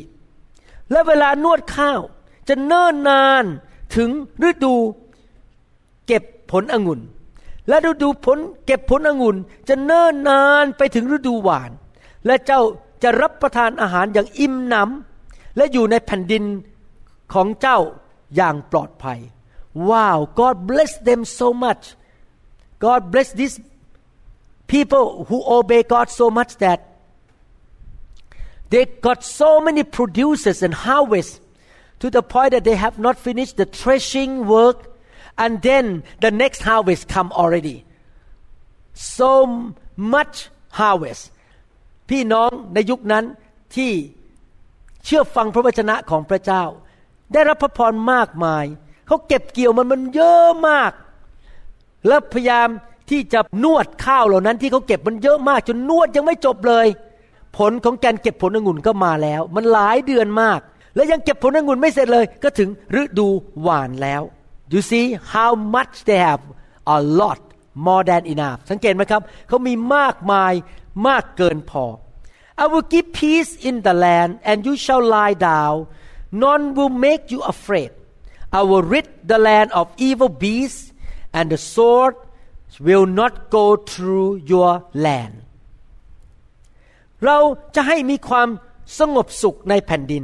[0.91, 2.01] และเวลานวดข้าว
[2.47, 3.45] จะเนิ่นนาน
[3.95, 4.09] ถึง
[4.47, 4.75] ฤดู
[6.07, 7.01] เก็บผลองุ่น
[7.67, 9.37] และฤดูผลเก็บผลองุ่น
[9.69, 11.71] จะเนิ่นนานไปถึงฤดูหวาน
[12.25, 12.61] และเจ้า
[13.03, 16.43] จะรับประทานอาหารอย่างอิ่มหนำและอยู่ในแผ่นดิน
[17.33, 17.79] ของเจ้า
[18.35, 19.19] อย่างปลอดภัย
[19.89, 21.83] Wow God bless them so much
[22.85, 23.55] God bless these
[24.70, 26.78] people who obey God so much that
[28.70, 31.40] they got so many producers and harvests
[32.00, 34.78] to the point that they have not finished the threshing work
[35.38, 37.84] and then the next harvest come already
[38.92, 39.30] so
[39.96, 40.36] much
[40.80, 41.24] harvest
[42.10, 43.24] พี่น้องในยุคนั้น
[43.76, 43.92] ที่
[45.04, 46.64] เชื่อฟังพระวจนะของพระเจ้า
[47.32, 48.64] ได้รับพระพรมากมาย
[49.06, 50.92] เขาเก็บเกี่ยวมันมันเยอะมาก
[52.06, 52.68] แล้วพยายาม
[53.11, 56.87] ที่จะนวดข้าวเหล่านั้นที่เขาเก็บมันเยอะมากจนนวดยังไม่จบเลย
[57.57, 60.59] ผลของการเก็บผลองุ่นก็มาแล้ว มันหลายเดือนมาก
[60.95, 62.69] แล้วยังเก็บผลองุ่นไม่เสร็จเลย ก็ถึง
[63.01, 63.27] ฤดู
[63.61, 64.21] หวานแล้ว
[64.71, 66.43] you see how much they have
[66.95, 67.41] a lot
[67.85, 70.53] more than enough สังเกตไหมครับเขามีมากมาย
[71.07, 71.85] มากเกินพอ
[72.63, 75.75] I will give peace in the land and you shall lie down
[76.43, 77.91] none will make you afraid
[78.59, 80.83] I will rid the land of evil beasts
[81.37, 82.13] and the sword
[82.85, 84.71] will not go through your
[85.05, 85.35] land
[87.25, 87.37] เรา
[87.75, 88.49] จะให้มีความ
[88.99, 90.23] สงบสุขในแผ่นดิน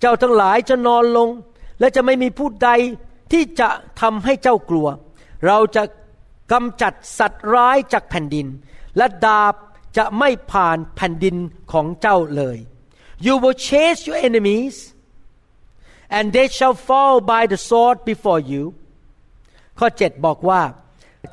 [0.00, 1.28] เจ้าทั้งหลายจะนอนลง
[1.78, 2.70] และจะไม่มีผู้ใด
[3.32, 3.68] ที่จะ
[4.00, 4.88] ทำให้เจ้ากลัว
[5.46, 5.82] เราจะ
[6.52, 8.46] กำจัดสัตว์ร้ายจากแผ่นดิน
[8.96, 9.54] และดาบ
[9.96, 11.36] จะไม่ผ่านแผ่นดิน
[11.72, 12.58] ของเจ้าเลย
[13.26, 14.76] you will chase your enemies
[16.16, 18.62] and they shall fall by the sword before you
[19.78, 20.62] ข้อ 7 บอกว่า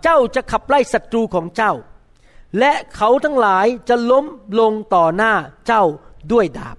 [0.03, 1.73] เจ้าจะขับไล่ศัตรูของเจ้า
[2.59, 4.25] และเขาทั้งหลายจะล้ม
[4.59, 5.33] ลงต่อหน้า
[5.67, 5.83] เจ้า
[6.31, 6.77] ด้วยดาบ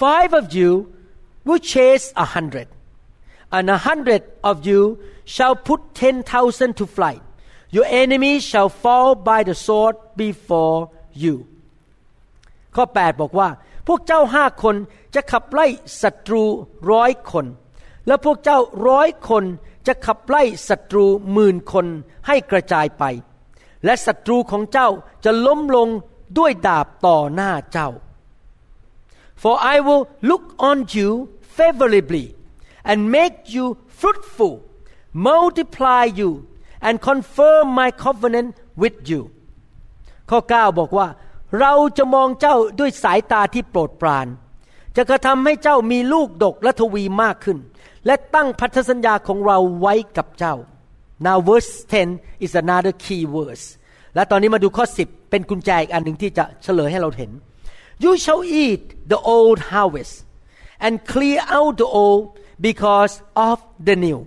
[0.00, 0.70] Five of you
[1.46, 2.68] will chase a hundred
[3.56, 4.80] and a hundred of you
[5.34, 7.22] shall put ten thousand to flight
[7.76, 10.78] your enemy shall fall by the sword before
[11.22, 11.34] you
[12.74, 13.48] ข้อ 8 บอกว่า
[13.86, 14.76] พวกเจ้าห้าคน
[15.14, 15.66] จะขับไล่
[16.02, 16.42] ศัตรู
[16.90, 17.46] ร้อยคน
[18.06, 18.58] และพวกเจ้า
[18.88, 19.44] ร้อยคน
[19.86, 21.86] จะขับไล่ศัตรูหมื่นคน
[22.26, 23.04] ให้กระจายไป
[23.84, 24.88] และศัตรูของเจ้า
[25.24, 25.88] จะล้มลง
[26.38, 27.88] ด้วยดาบต่อหน้าเจ้า
[29.42, 31.08] for I will look on you
[31.56, 32.26] favorably
[32.90, 33.66] and make you
[34.00, 34.54] fruitful
[35.28, 36.30] multiply you
[36.86, 38.50] and confirm my covenant
[38.82, 39.22] with you
[40.30, 41.08] ข้อ 9 บอกว่า
[41.60, 44.26] เราจะมองเจ้าด้วยสายตาที่โปรดปราน
[44.96, 47.58] จะกระทำให้เจ้ามีลูกดกและทวีมากขึ้น
[48.06, 50.54] และตั้งพันธสัญญาของเราไว้กับเจ้า
[51.26, 51.72] now verse
[52.10, 53.66] 10 is another key verse
[54.14, 57.30] และตอนนี้มาดูข้อ 10 เป็นกุญแจอีกอันหนึ่งที่จะเฉลยให้เราเห็น
[58.04, 58.82] you shall eat
[59.12, 60.14] the old harvest
[60.84, 62.22] and clear out the old
[62.66, 63.14] because
[63.48, 64.18] of the new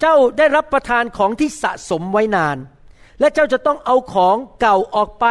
[0.00, 2.56] เจ้าได้รับประทานของที่สะสมไว้นาน
[3.20, 5.26] และเจ้าจะต้องเอาของเก่าออกไป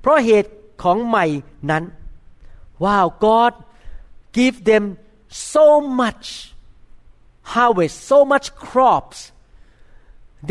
[0.00, 0.50] เพราะเหตุ
[0.82, 1.26] ของใหม่
[1.70, 1.84] นั้น
[2.84, 3.52] ว้าว God
[4.36, 4.84] give them
[5.29, 6.53] so much
[7.53, 9.31] harvest so much crops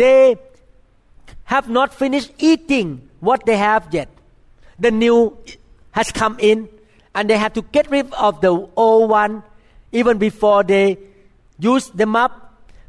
[0.00, 0.37] they
[1.44, 2.88] have not finished eating
[3.20, 4.09] what they have yet
[4.85, 5.37] the new
[5.98, 6.68] has come in
[7.14, 9.42] and they have to get rid of the old one
[9.92, 10.98] even before they
[11.59, 12.33] use them up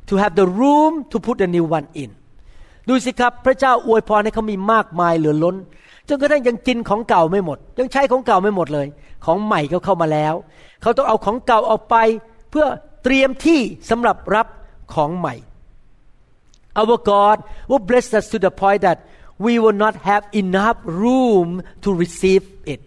[0.07, 2.11] to have the room to put the new one in
[2.87, 5.55] ดูสิครับ พระเจ้าอวยพรให้เขามีมากมายเหลือล้น
[6.10, 8.86] จนกระทั่งยังกินของเก่าไม่หมด ยังใช้ของเก่าไม่หมดเลย
[9.24, 10.34] ของใหม่ก็เข้ามาแล้ว
[10.82, 11.96] เขาต้องเอาของเก่าออกไป
[12.50, 12.66] เพื่อ
[13.04, 14.46] เตรียมที่สำหรับรับ
[14.94, 15.34] ของใหม่
[16.80, 17.36] Our God
[17.68, 18.98] will bless us to the point that
[19.44, 21.48] we will not have enough room
[21.84, 22.44] to receive
[22.74, 22.84] it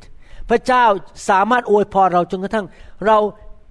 [0.49, 0.85] พระเจ้า
[1.29, 2.65] สามารถอวยพรเราจนกระทั่ง
[3.05, 3.17] เรา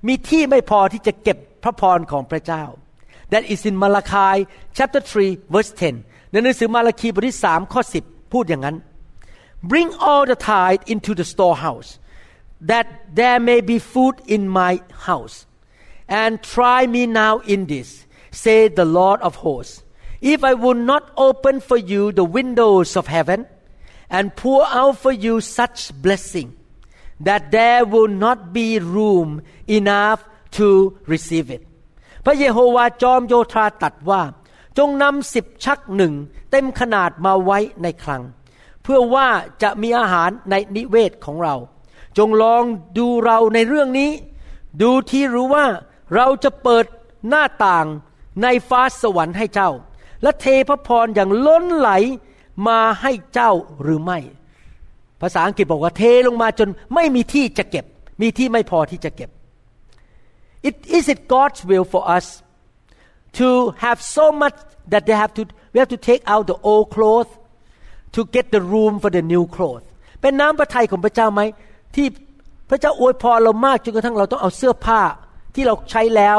[0.08, 2.64] มีที่ไม่พอที่จะเก็บพระพรของพระเจ้า
[3.32, 4.34] That is in Malachi
[4.76, 8.76] chapter 3 verse 10 ในหนังสือมาราคีบทที่3ข้อ10 พูดอย่างนั้น
[9.63, 11.99] Bring all the tithe into the storehouse
[12.61, 15.45] that there may be food in my house
[16.07, 19.83] and try me now in this say the Lord of hosts
[20.21, 23.45] if I will not open for you the windows of heaven
[24.09, 26.55] and pour out for you such blessing
[27.19, 31.63] that there will not be room enough to receive it
[32.25, 34.21] พระเยโฮวาจอมโยธาตัดว่า
[34.77, 36.13] จงนำสิบชักหนึ่ง
[36.51, 38.23] เต็มขนาดมาไว้ในคลัง
[38.82, 39.28] เพื่อว่า
[39.62, 41.54] จะมีอาหารในนิเวศของเรา
[42.18, 42.62] จงลอง
[42.98, 44.10] ดูเราในเรื่องนี้
[44.82, 45.66] ดูที่รู้ว่า
[46.14, 46.84] เราจะเปิด
[47.28, 47.86] หน้าต่าง
[48.42, 49.70] ในฟ้าสวรรค์ให้เจ้า
[50.22, 51.90] และเทพระพรอย่างล้นไหล
[52.68, 54.18] มาให้เจ้าหรือไม่
[55.20, 57.84] ภาษาอังกฤษบอกว่าเทลงมาจนไม่มีที่จะเก็บ
[58.20, 59.30] มีที่ไม่พอที่จะเก็บ
[60.68, 62.26] It is it God's will for us
[63.38, 63.48] to
[63.84, 64.56] have so much
[64.92, 65.42] that they have to
[65.72, 67.32] we have to take out the old clothes
[68.14, 69.86] to get the room for the new clothes
[70.20, 71.42] เป็นน้ำพระทัยของพระเจ้าไหม
[71.96, 72.06] ที่
[72.70, 75.02] พระเจ้าอวยพรเรามากจนกระทั่งเราต้องเอาเสื้อผ้า
[75.54, 76.38] ที่เราใช้แล้ว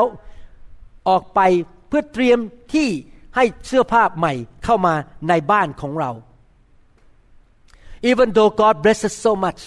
[1.09, 1.39] ออกไป
[1.87, 2.39] เพื่อเตรียม
[2.73, 2.87] ที่
[3.35, 4.33] ให้เสื้อผ้าใหม่
[4.63, 4.93] เข้ามา
[5.29, 6.11] ในบ้านของเรา
[8.09, 9.61] Even though God blesses so much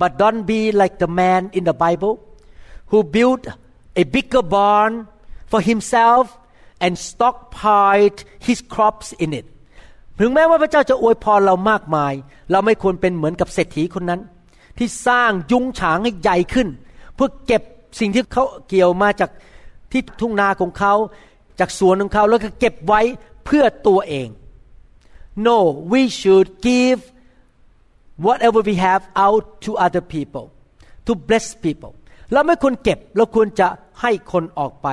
[0.00, 2.14] but don't be like the man in the Bible
[2.90, 3.42] who built
[4.02, 4.92] a bigger barn
[5.50, 6.24] for himself
[6.84, 9.46] and stockpiled his crops in it
[10.18, 12.12] ถึงแม้ว่าพระเจ้าจะอวยพรเรามากมาย
[12.50, 14.20] เราไม่ควรเป็นเหมือนกับเศรษฐีคนนั้น
[14.78, 16.68] ที่สร้างยุ้งฉางให้ใหญ่ขึ้น
[17.14, 17.62] เพื่อเก็บ
[18.00, 19.30] สิ่งที่เขาเกี่ยวมาจาก
[19.92, 20.94] ที่ทุ่งนาของเขา
[21.60, 23.00] จากสวนของเขาแล้วก็เก็บไว้
[23.44, 24.28] เพื่อตัวเอง
[25.46, 25.58] No
[25.92, 27.00] we should give
[28.26, 30.46] whatever we have out to other people
[31.06, 31.92] to bless people
[32.32, 33.68] เราไม่ควรเก็บเราควรจะ
[34.00, 34.88] ให้คนออกไป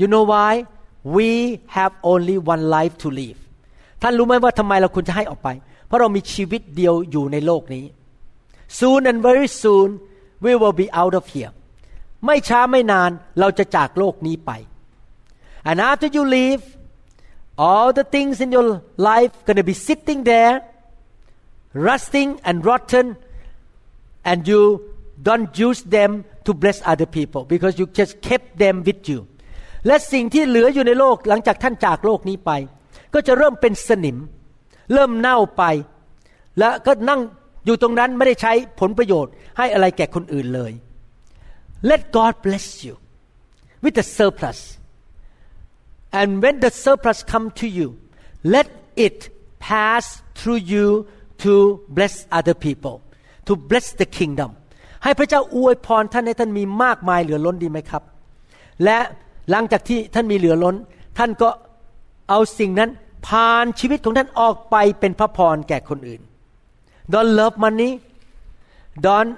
[0.00, 0.52] You know why
[1.16, 1.28] we
[1.76, 3.40] have only one life to live
[4.02, 5.48] ท่านรู้ไหมว่าทำไมเราควรจะให้ออกไป
[5.86, 7.84] เพราะเรามีชีวิตเดียวอยู่ในโลกนี้
[8.78, 9.88] soon and very soon
[10.44, 11.52] we will be out of here
[12.26, 13.10] ไม่ช้าไม่นาน
[13.40, 14.50] เราจะจากโลกนี้ไป
[15.70, 16.62] and after you leave
[17.66, 18.68] all the things in your
[19.08, 20.54] life gonna be sitting there
[21.88, 23.06] rusting and rotten
[24.30, 24.62] and you
[25.28, 26.10] don't use them
[26.46, 29.20] to bless other people because you just kept them with you
[29.86, 32.50] และสิ่งที่เหลืออยู่ในโลกหลังจากท่านจากโลกนี้ไป
[33.14, 34.16] ก็จะเริ่มเป็นสนิม
[34.92, 35.62] เริ่มเน่าไป
[36.58, 37.20] และก็นั่ง
[37.66, 40.72] อยู่ตรงนั้นไม่ได้ใช้ผลประโยชน์ให้อะไรแก่คนอื่นเลย
[41.90, 42.94] Let God bless you
[43.82, 44.60] with the surplus
[46.20, 47.88] and when the surplus come to you
[48.54, 48.68] let
[49.06, 49.18] it
[49.68, 50.04] pass
[50.38, 50.86] through you
[51.42, 51.52] to
[51.96, 52.96] bless other people
[53.46, 54.50] to bless the kingdom
[55.04, 58.02] ให้พระเจ้าอวยพรท่านให้ท่านมีมากมายเหลือล้นดีไหมครับ
[58.84, 58.98] และ
[59.50, 60.76] หลังจากที่ท่านมีเหลือล้น
[61.18, 61.48] ท่านก็
[62.32, 62.90] เอาสิ่งนั้น
[63.26, 66.22] ผ่านชีวิตของท่านออกไปเป็นพระพรแก่คนอื่น
[67.12, 67.90] Don't love money
[69.06, 69.32] Don't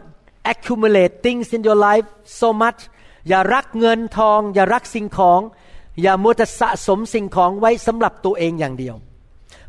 [0.52, 2.06] accumulate things in your life
[2.40, 2.80] so much
[3.28, 5.40] อย่ารักเงินทอง อย่ารักสิ่งของ
[6.02, 8.94] อย่ามัวแต่สะสมสิ่งของไว้สำหรับตัวเองอย่างเดียว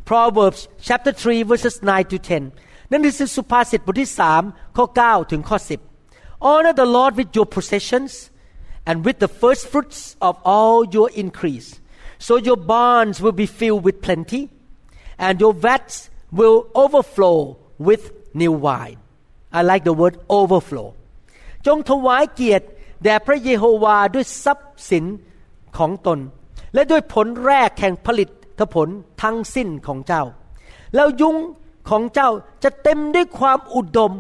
[0.10, 2.18] Proverbs chapter 3 verses 9 to
[2.54, 4.12] 10 นั่นคือสุภาษิตบทที่
[4.44, 5.58] 3ข้อ9ถึงข้อ
[6.04, 8.12] 10 Honor the Lord with your possessions
[8.90, 11.70] and with the first fruits of all your increase
[12.26, 14.42] so your barns will be filled with plenty
[15.26, 15.96] and your vats
[16.40, 17.38] will overflow
[17.88, 18.04] with
[18.42, 19.00] new wine
[19.58, 20.88] I like the word overflow
[21.66, 22.66] จงถวายเกียรติ
[23.04, 25.06] แด่พระเยโฮวาด้วยทรัพย์สิน
[25.78, 26.20] ของตน
[26.74, 28.30] และด้วยผลแรกแห่งผลิต
[28.74, 28.88] ผล
[29.22, 30.24] ทั้งสิ้นของเจ้า
[30.96, 31.36] แล้วยุ้ง
[31.90, 32.30] ของเจ้า
[32.64, 34.14] จะเต็มด้วยความอุดม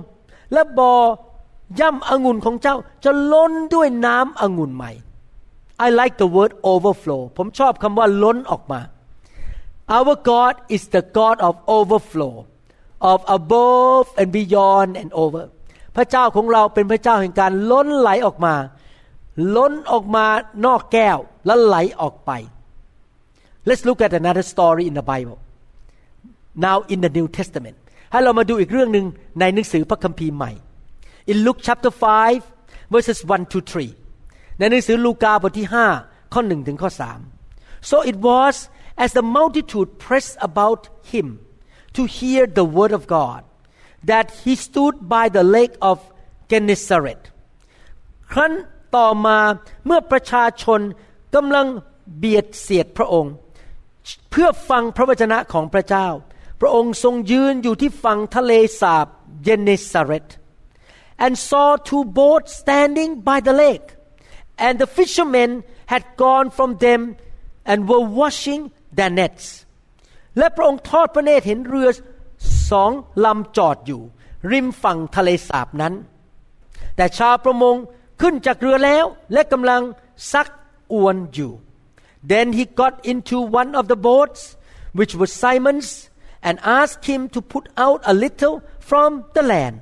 [0.53, 0.93] และบอ
[1.79, 4.91] ย่ำองุ่นของเจ้าจะล้นด้วยน้ำองุ่นใหม่
[5.85, 8.81] I like the word overflow ผมชอบคำว่าล้นออกมา
[9.97, 12.33] Our God is the God of overflow
[13.11, 15.43] of above and beyond and over
[15.95, 18.55] พระเจ้าของเราเป็นพระเจ้าแห่งการล้นไหลออกมา
[19.55, 20.25] ล้นออกมา
[20.65, 22.31] นอกแก้วแล้วไหลออกไป
[23.67, 25.39] Let's look at another story in the Bible
[26.65, 27.77] now in the New Testament
[28.11, 29.05] ให้เรามาดูอีกเรื่องหนึ่ง
[29.39, 30.51] ในหนังสือพระคัมภีร์ใหม่
[31.31, 31.91] in Luke chapter
[32.41, 34.04] 5 verses 1 to 3
[34.57, 35.67] ในหนังสือลูกาบทที่
[35.99, 36.89] 5ข้อ1ถึงข้อ
[37.39, 38.55] 3 so it was
[39.03, 40.81] as the multitude pressed about
[41.11, 41.27] him
[41.95, 43.41] to hear the word of God
[44.11, 45.97] that he stood by the lake of
[46.51, 47.21] Gennesaret
[48.31, 48.53] ครั้น
[48.95, 49.39] ต่อมา
[49.85, 50.79] เมื่อประชาชน
[51.35, 51.67] กำลัง
[52.17, 53.33] เบียดเสียดพระองค์
[54.31, 56.07] เพื่อฟังพระวจนะของพระเจ้า
[56.61, 58.51] พระองค์ทรงยืนอยู่ที่ฝั่งทะเล
[58.81, 59.07] สาบ
[59.43, 60.27] เยเนซาเรต
[61.25, 63.87] and saw two boats standing by the lake
[64.66, 65.50] and the fishermen
[65.92, 67.00] had gone from them
[67.70, 68.62] and were washing
[68.98, 69.46] their nets
[70.38, 71.88] และพระองค์ทอดพระเนตรเห็นเรือ
[72.70, 72.90] สอง
[73.24, 74.02] ลำจอดอยู่
[74.52, 75.94] ริมฝั่งทะเลสาบนั้น
[76.96, 77.76] แต่ชาวประมง
[78.20, 79.82] ขึ้นจากเรือแล้ว และกำลัง
[80.32, 80.48] ซัก
[80.92, 81.52] อวนอยู่
[82.30, 84.40] then he got into one of the boats
[84.98, 85.90] which was Simon's
[86.48, 88.56] and asked him to put out a little
[88.90, 89.76] from the land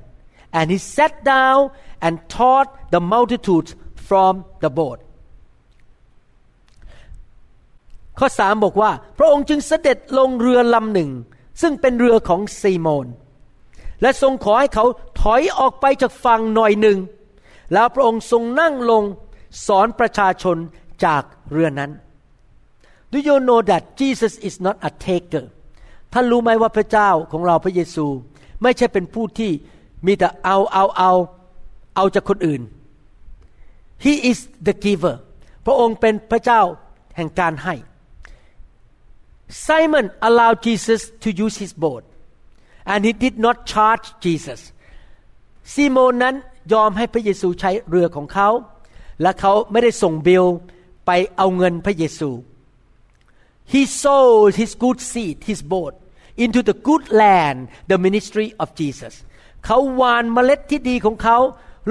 [0.59, 1.61] and he sat down
[2.05, 3.71] and taught the multitudes
[4.08, 4.34] from
[4.64, 5.00] the boat
[8.20, 11.12] ข้อสามบอกว่า พระองค์จึงเสด็จลงเรือลำหนึ่ง
[11.62, 13.08] ซึ่งเป็นเรือของซีโมน
[14.02, 14.86] และทรงขอให้เขา
[15.22, 16.98] ถอยออกไปจากฝั่งหน่อยหนึ่ง
[17.74, 19.04] แล้วพระองค์ทรงนั่งลง
[19.68, 20.58] สอนประชาชน
[21.06, 21.92] จากเรือนั้น
[23.12, 25.46] Do you know that Jesus is not a taker
[26.14, 28.06] ท่านรู้ไหมว่าพระเจ้าของเราพระเยซู
[28.62, 29.52] ไม่ใช่เป็นผู้ที่
[30.06, 31.12] มีแต่เอาเอาเอา
[31.96, 32.62] เอาจากคนอื่น
[34.06, 35.16] He is the giver
[35.66, 36.62] พระองค์เป็นพระเจ้า
[37.16, 37.76] แห่งการให้
[39.68, 42.04] Simon allowed Jesus to use his boat
[42.92, 44.62] and he did not charge Jesus
[45.74, 46.36] ซีโมนนั้น
[46.74, 48.50] ยอมให้พระเยซูใช้เรือของเขา
[49.22, 50.46] และเขาไม่ได้ส่งบิล
[51.06, 52.30] ไปเอาเงินพระเยซู
[53.74, 55.94] He sowed his good seed his boat
[56.44, 57.60] into the good land
[57.92, 59.14] the ministry of Jesus
[59.66, 61.38] เขาหวานเมล็ดที่ดีของเขา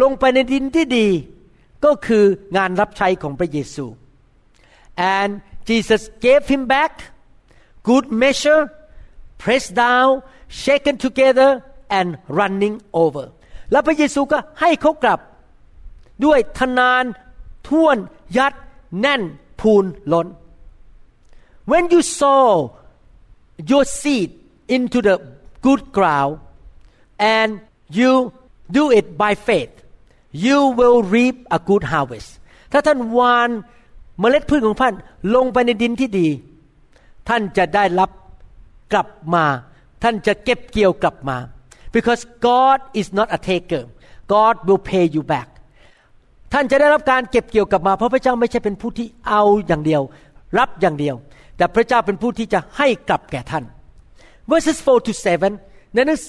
[0.02, 1.08] ลงไปในดินที่ดี
[1.84, 2.24] ก็คือ
[2.56, 3.86] งานรับใช้ของพระเยซู
[5.16, 5.30] and
[5.68, 6.92] Jesus gave him back
[7.88, 8.62] good measure
[9.42, 10.10] pressed down
[10.62, 11.50] shaken together
[11.98, 12.08] and
[12.38, 13.24] running over
[13.70, 15.20] แล้วพระเยซูก็ให้เขากลับ
[16.24, 17.04] ด้วยทนาน
[17.68, 17.96] ท่วน
[18.38, 18.54] ยัด
[19.00, 19.22] แน่น
[19.60, 20.26] พูนล้น
[21.70, 22.46] when you sow
[23.70, 24.30] your seed
[24.76, 25.16] into the
[25.66, 26.34] good ground
[27.36, 27.50] and
[27.98, 28.12] you
[28.78, 29.74] do it by faith
[30.46, 32.30] you will reap a good harvest
[32.72, 33.50] ถ้าท่านวาน
[34.20, 34.94] เมล็ดพืชของท่าน
[35.34, 36.28] ลงไปในดินที่ดี
[37.28, 38.10] ท่านจะได้รับ
[38.92, 39.44] กลับมา
[40.02, 41.36] ท่านจะเก็บเกี่ยวกลับมา
[41.94, 43.84] because God is not a taker
[44.32, 45.48] God will pay you back
[46.52, 50.02] ท่านจะได้รับการเก็บเกี่ยวกลับมา เพราะพระเจ้าไม่ใช่เป็นผู้ที่เอาอย่างเดียว
[50.58, 51.16] รับอย่างเดียว
[51.56, 53.64] แต่พระเจ้าเป็นผู้ที่จะให้กลับแก่ท่าน
[54.50, 55.12] verses 4 to
[55.54, 56.20] 7 ในหนัง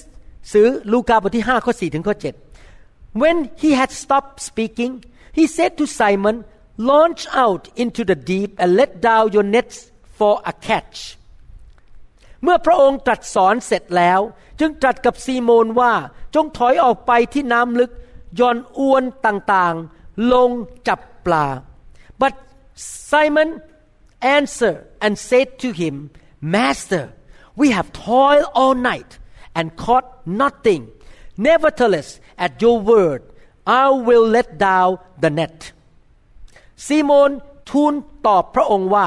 [0.52, 2.43] สือลูกาบทที่5ข้อ4ถึงข้อ7
[3.21, 4.93] when he had stopped speaking
[5.37, 6.35] he said to Simon
[6.89, 9.77] launch out into the deep and let down your nets
[10.17, 10.99] for a catch
[12.43, 14.19] เมื่อพระองค์ตรัสสอนเสร็จแล้ว
[14.59, 15.93] จึงตรัสกับซีโมนว่า
[16.35, 17.91] จงถอยออกไปที่น้ำลึก
[18.39, 20.51] ย่อนอวนต่างๆ ลง
[20.87, 21.45] จับปลา
[22.21, 22.33] but
[23.11, 23.49] Simon
[24.35, 25.95] answered and said to him
[26.55, 27.03] Master
[27.59, 29.11] we have toiled all night
[29.57, 30.07] and caught
[30.41, 30.81] nothing
[31.47, 32.09] nevertheless
[32.44, 33.20] at your word
[33.82, 34.90] I will let down
[35.22, 35.58] the net
[36.86, 37.30] ซีโมน
[37.70, 37.92] ทูล
[38.26, 39.06] ตอบพระองค์ว่า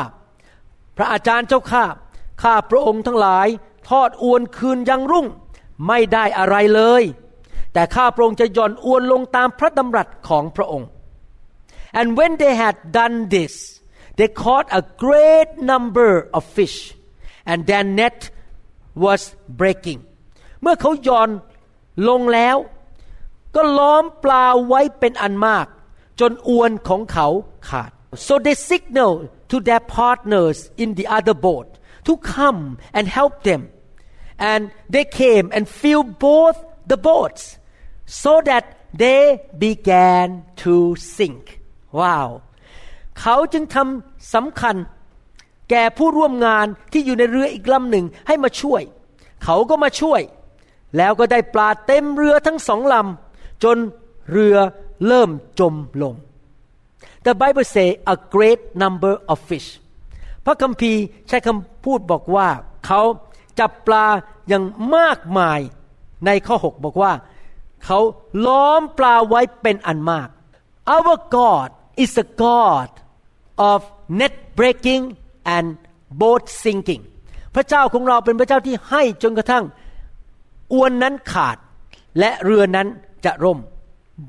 [0.97, 1.85] พระอาจารย์เจ้าข้า
[2.43, 3.47] ข้าพระองค์ทั้งหลาย
[3.89, 5.27] ทอดอวนคืนยังรุ่ง
[5.87, 7.03] ไม่ได้อะไรเลย
[7.73, 10.87] แต่ข้าพระองค์จะย่อนอวนลงตามพระดำรัสของพระองค์
[11.99, 13.53] and when they had done this
[14.17, 16.77] they caught a great number of fish
[17.49, 18.19] and their net
[19.03, 19.21] was
[19.59, 19.99] breaking
[20.61, 21.29] เมื่อเขาย่อน
[22.09, 22.57] ลงแล้ว
[23.57, 25.67] ก็ล้อมปลาไว้เป็นอันมาก
[26.19, 27.27] จนอวนของเขา
[27.69, 27.91] ขาด
[28.25, 29.13] so they signal
[29.51, 31.67] to their partners in the other boat
[32.07, 32.61] to come
[32.97, 33.61] and help them
[34.51, 34.61] and
[34.93, 36.57] they came and filled both
[36.91, 37.43] the boats
[38.21, 38.63] so that
[39.01, 39.21] they
[39.65, 40.27] began
[40.63, 40.73] to
[41.15, 41.45] sink
[41.99, 42.29] ว้าว
[43.19, 44.75] เขาจึงทำสำคัญ
[45.69, 48.81] แก่ผู้ร่วมงานที่อยู่ในเรืออีกลำหนึ่งให้มาช่วย
[49.43, 50.21] เขาก็มาช่วย
[50.97, 53.26] แล้วก็ได้ปลาเต็มเรือทั้งสองลำ
[53.63, 53.77] จน
[54.31, 54.57] เรือ
[55.07, 55.29] เริ่ม
[55.59, 56.15] จมลง
[57.25, 59.69] The Bible say a great number of fish
[60.45, 62.47] พระคัมภีร์ใช้คำพูดบอกว่า
[62.85, 63.01] เขา
[63.59, 64.05] จับปลา
[64.47, 64.63] อย่าง
[64.95, 65.59] มากมาย
[66.25, 67.13] ในข้อ 6 บอกว่า
[67.85, 67.99] เขา
[68.45, 70.29] ล้อมปลาไว้เป็นอันมาก
[70.95, 71.69] Our God
[72.03, 72.89] is a God
[73.71, 73.79] of
[74.19, 75.03] net breaking
[75.55, 75.67] and
[76.21, 77.03] boat sinking
[77.55, 79.63] พระเจ้าของเราเป็นพระเจ้าที่ให้จนกระทั่ง
[80.73, 81.57] อวนนั้นขาด
[82.19, 82.87] และเรือนั้น
[83.25, 83.59] จะร่ม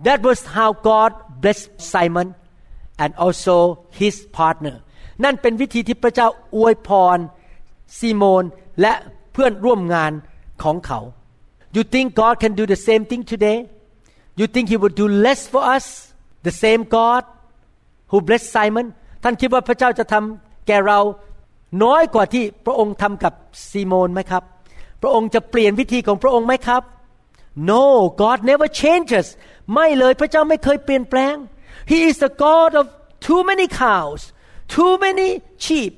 [0.06, 1.10] That was how God
[1.42, 2.28] blessed Simon
[3.02, 3.56] and also
[4.00, 4.76] his partner
[5.24, 7.18] นั่นเป็นวิธีที่พระเจ้าอวยพร
[7.98, 8.44] ซีโมน
[8.80, 8.92] และ
[9.32, 10.12] เพื่อนร่วมงาน
[10.62, 11.00] ของเขา
[11.76, 13.58] You think God can do the same thing today
[14.40, 15.86] You think He would do less for us
[16.46, 17.22] the same God
[18.10, 18.86] who blessed Simon
[19.22, 21.00] ท่านคิดว่าพระเจ้าจะทำแก่เรา
[21.84, 23.32] น้อยกว่าที่พระองค์ทำกับ
[23.70, 24.42] ซีโมนไหมครับ
[25.02, 26.82] พระองค์จะเปลี่ยนวิธีของพระองค์ไหมครับ
[27.70, 27.84] No
[28.22, 29.26] God never changes
[29.74, 31.36] ไม่เลยพระเจ้าไม่เคยเปลี่ยนแปลง
[31.90, 32.86] He is the God of
[33.26, 34.20] too many cows
[34.74, 35.28] too many
[35.64, 35.92] sheep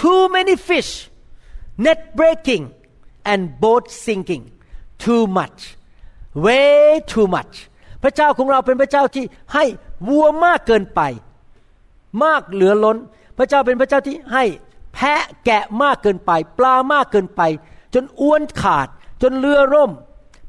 [0.00, 0.90] too many fish
[1.84, 2.64] net breaking
[3.32, 4.44] and boat sinking
[5.04, 5.60] too much
[6.44, 7.54] way too much
[8.02, 9.64] พระเจ้าของเราเป็นพระเจ้าที่ให้
[10.08, 11.00] วัวมากเกินไป
[12.24, 12.96] มากเหลือล้น
[13.38, 14.44] พระเจ้าเป็นพระเจ้าที่ให้
[14.94, 17.42] แพะแกะมากเกินไป ปลามากเกินไป
[17.94, 18.88] จนอ้วนขาด
[19.22, 19.92] จนเรือร่ม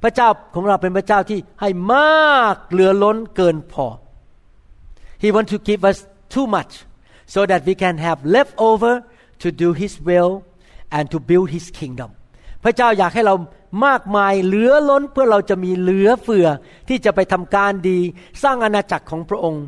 [0.06, 3.88] พระเจ้าของเราเป็นพระเจ้าที่ให้มากเหลือล้นเกินพอ
[5.24, 5.98] He wants to give us
[6.34, 6.74] too much
[7.34, 8.94] so that we can have leftover
[9.44, 10.32] to do His will
[10.98, 12.10] and to build His kingdom
[12.64, 13.36] พระเจ้าอยากให้เรา
[13.86, 16.48] มากมายเหลือล้นเพื่อเราจะมีเหลือเฟือ
[16.90, 18.00] ที่จะไปทำการดี
[18.44, 19.66] สร้างอาณาจักรของพระองค์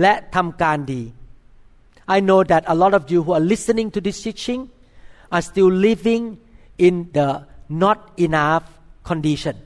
[0.00, 1.02] และทำการดี
[2.16, 4.60] I know that a lot of you who are listening to this teaching
[5.34, 6.22] are still living
[6.86, 7.28] in the
[7.84, 8.64] not enough
[9.10, 9.56] condition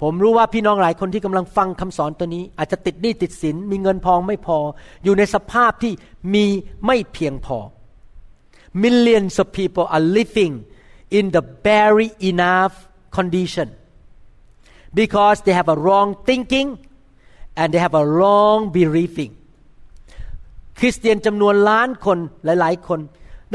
[0.00, 4.58] ผมรู้ว่าพี่น้องหลายคนที่กำลังฟังคำสอนตัวนี้ อาจจะติดหนี้ติดสิน มีเงินพองไม่พอ
[5.04, 5.92] อยู่ในสภาพที่
[6.34, 6.46] มี
[6.86, 7.58] ไม่เพียงพอ
[8.84, 10.54] Millions of people are living
[11.18, 12.74] in the very enough
[13.16, 13.68] condition
[15.00, 16.68] because they have a wrong thinking
[17.60, 19.32] and they have a wrong believing
[20.78, 23.00] คริสเตียนจำนวนล้านคนหลาย ๆ คน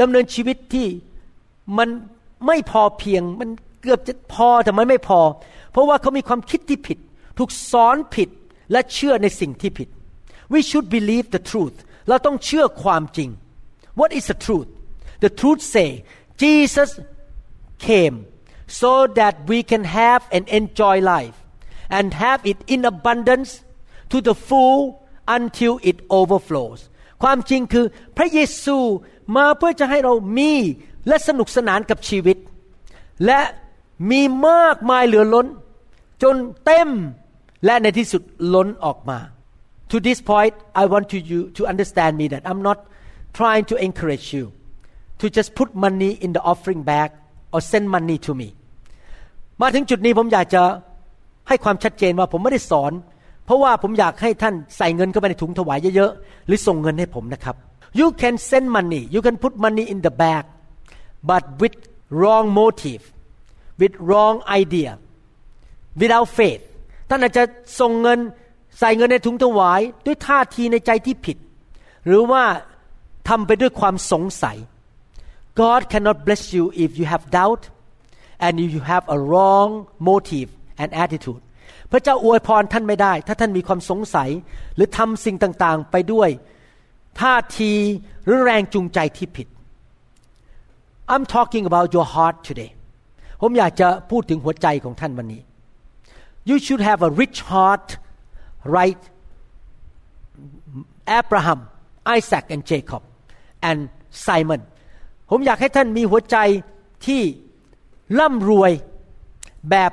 [0.00, 0.88] ดำเนินชีวิตที่
[1.78, 1.88] มัน
[2.46, 3.48] ไม่พอเพียงมัน
[3.80, 5.20] เกือบจะพอแต่มันไม่พอ
[5.76, 6.98] เพราะว่าเขามีความคิดที่ผิด
[7.38, 8.28] ถูกสอนผิด
[8.72, 9.88] และเชื่อในสิ่งที่ผิด
[10.52, 11.76] we should believe the truth
[12.08, 13.30] เราต้องเชื่อความจริง
[14.00, 14.68] what is the truth
[15.24, 15.88] the truth say
[16.42, 16.90] Jesus
[17.86, 18.16] came
[18.80, 21.36] so that we can have and enjoy life
[21.96, 23.50] and have it in abundance
[24.12, 24.80] to the full
[25.36, 26.80] until it overflows
[27.22, 28.78] ความจริงคือพระเยซู
[29.36, 30.52] มาเพื่อจะให้เรามี
[31.08, 32.36] และสนุกสนานกับชีวิต
[33.26, 33.40] และ
[34.10, 35.46] มีมากมายเหลือล้น
[36.22, 36.90] จนเต็ม
[37.64, 38.22] และในที่สุด
[38.54, 39.18] ล้นออกมา
[39.90, 42.78] To this point I want to you to understand me that I'm not
[43.38, 44.44] trying to encourage you
[45.20, 47.08] to just put money in the offering bag
[47.54, 48.48] or send money to me
[49.62, 50.62] มาถึงจุดนี้ผมอยากจะ
[51.48, 52.92] ให้ความชัดเจนว่าผมไม่ได้สอน
[53.44, 57.56] เพราะว่าผมอยากให้ท่านใส่เงินเข้าไปในถุงถวายเยอะๆ หรือส่งเงินให้ผมนะครับ
[57.98, 60.44] you can send money you can put money in the bag
[61.30, 61.76] but with
[62.20, 63.02] wrong motive
[63.80, 64.90] with wrong idea
[66.00, 66.62] without faith
[67.08, 67.44] ท่านอาจจะ
[67.80, 68.18] ส่งเงิน
[68.78, 71.36] ใส่เงินในถุงถวายด้วยท่าทีในใจที่ผิด
[72.06, 72.44] หรือว่า
[73.28, 74.58] ทำไปด้วยความสงสัย
[75.60, 77.62] God cannot bless you if you have doubt
[78.44, 79.70] and if you have a wrong
[80.08, 80.48] motive
[80.82, 81.42] and attitude
[81.90, 84.30] พระเจ้าอวยพรท่านไม่ได้ ถ้าท่านมีความสงสัย
[84.74, 86.28] หรือทำสิ่งต่างๆ ไปด้วย
[87.20, 87.72] ท่าที
[88.24, 89.48] หรือแรงจูงใจที่ผิด
[91.12, 92.70] I'm talking about your heart today
[93.40, 95.42] ผมอยากจะพูดถึงหัวใจของท่านวันนี้
[96.49, 97.87] You should have a rich heart
[98.77, 99.01] right
[101.07, 101.69] Abraham
[102.17, 103.01] Isaac and Jacob
[103.69, 103.79] and
[104.27, 104.61] Simon
[105.29, 106.37] ผมอยากให้ท่านมีหัวใจ
[107.05, 107.21] ที่
[108.19, 108.71] ร่ำรวย
[109.69, 109.91] แบบ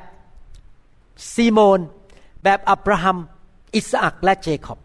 [1.33, 1.81] ซีโมน
[2.43, 3.19] แบบอับราฮัม
[3.77, 4.79] อิสอักและเจคอบ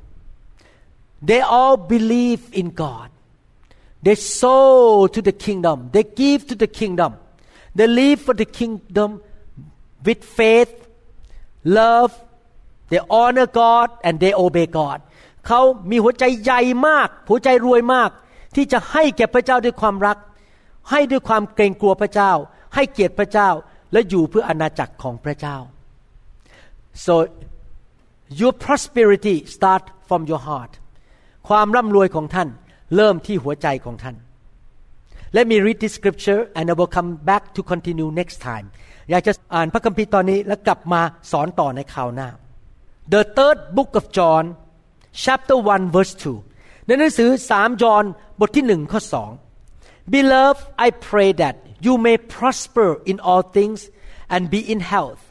[1.30, 3.10] they all believe in God
[4.06, 4.74] they sow
[5.16, 7.12] to the kingdom they give to the kingdom
[7.78, 9.10] they live for the kingdom
[10.06, 10.74] with faith
[11.65, 12.13] Love
[12.91, 14.99] they honor God and they obey God
[15.47, 18.11] เขามีหัวใจใหญ่มาก หัวใจรวยมาก
[18.55, 20.19] ที่จะให้แก่พระเจ้าด้วยความรัก
[20.91, 22.33] ให้ด้วยความเกรงกลัวพระเจ้า
[22.75, 23.51] ให้เกียรติพระเจ้า
[23.93, 25.57] และอยู่เพื่ออาณาจักรของพระเจ้า
[27.07, 27.15] so
[28.41, 30.73] your prosperity start from your heart
[31.49, 32.49] ความร่ำรวยของท่าน
[32.97, 34.17] เริ่มที่หัวใจของท่าน
[35.37, 38.67] Let me read this scripture and I will come back to continue next time
[39.11, 41.01] อยากจะอ่านพระคัมภีร์ตอนนี้แล้วกลับมา
[41.33, 42.29] สอนต่อในคราวหน้า
[43.13, 44.45] The third book of John
[45.25, 46.15] chapter 1 verse
[46.51, 48.05] 2 ในหนังสือ3ยอห์น
[48.41, 49.31] บทที่หนึ่งข้อสอง
[50.13, 51.55] Beloved I pray that
[51.87, 53.81] you may prosper in all things
[54.35, 55.23] and be in health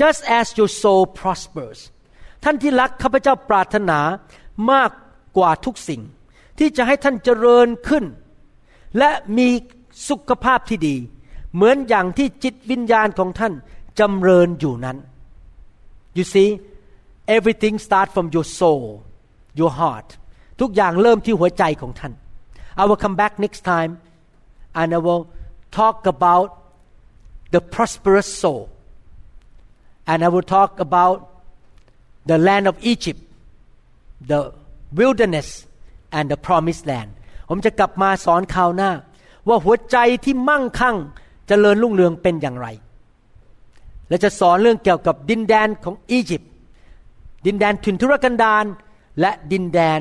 [0.00, 1.78] just as your soul prospers
[2.44, 4.00] ท่านที่รักข้าพเจ้าปรารถนา
[4.72, 4.90] มาก
[5.36, 6.02] กว่าทุกสิ่ง
[6.58, 8.04] ที่จะให้ท่านเจริญขึ้น
[8.98, 9.48] และมี
[10.08, 10.96] สุขภาพที่ดี
[11.58, 13.52] เหมือนอย่างที่จิตวิญญาณของท่าน
[13.98, 14.96] จำเริญอยู่นั้น
[16.16, 16.48] you see
[17.36, 18.84] everything start from your soul
[19.60, 20.08] your heart
[20.60, 22.12] ทุกอย่างเริ่มที่หัวใจของท่าน
[22.80, 23.92] I will come back next time
[24.80, 25.24] and I will
[25.78, 26.48] talk about
[27.54, 28.62] the prosperous soul
[30.10, 31.16] and I will talk about
[32.30, 33.20] the land of Egypt
[34.30, 34.40] the
[34.98, 35.48] wilderness
[36.16, 37.10] and the promised land
[37.48, 38.90] ผมจะกลับมาสอนคราวหน้า
[39.48, 40.96] ว่าหัวใจที่มั่งคั่ง
[41.48, 42.68] จเจริญรุ่งเรืองเป็นอย่างไร
[44.08, 46.50] และจะสอนเรื่องเกี่ยวกับดินแดนของอียิปต์
[47.46, 48.64] ดินแดนถิ่นทุรกันดาร
[49.20, 50.00] และดินแดน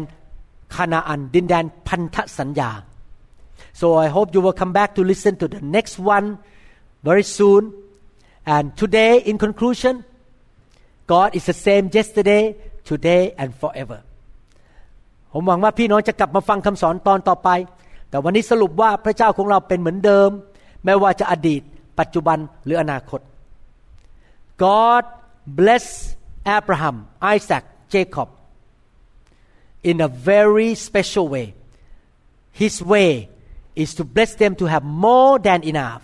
[0.75, 2.71] คานาอัน ดินแดนพันธสัญญา
[3.79, 6.27] so I hope you will come back to listen to the next one
[7.07, 7.63] very soon
[8.55, 9.93] and today in conclusion
[11.11, 12.43] God is the same yesterday
[12.89, 13.99] today and forever
[15.33, 17.49] ผมหวังว่าพี่น้องจะกลับมาฟังคำสอนตอนต่อไป
[18.09, 20.29] แต่วันนี้สรุปว่าพระเจ้าของเราเป็นเหมือนเดิม
[20.85, 21.61] ไม่ว่าจะอดีต
[21.99, 23.21] ปัจจุบันหรืออนาคต
[24.63, 25.03] God
[25.59, 25.85] bless
[26.57, 26.95] Abraham
[27.35, 27.63] Isaac
[27.93, 28.27] Jacob
[29.89, 31.47] in a very special way
[32.61, 33.11] His way
[33.83, 36.01] is to bless them to have more than enough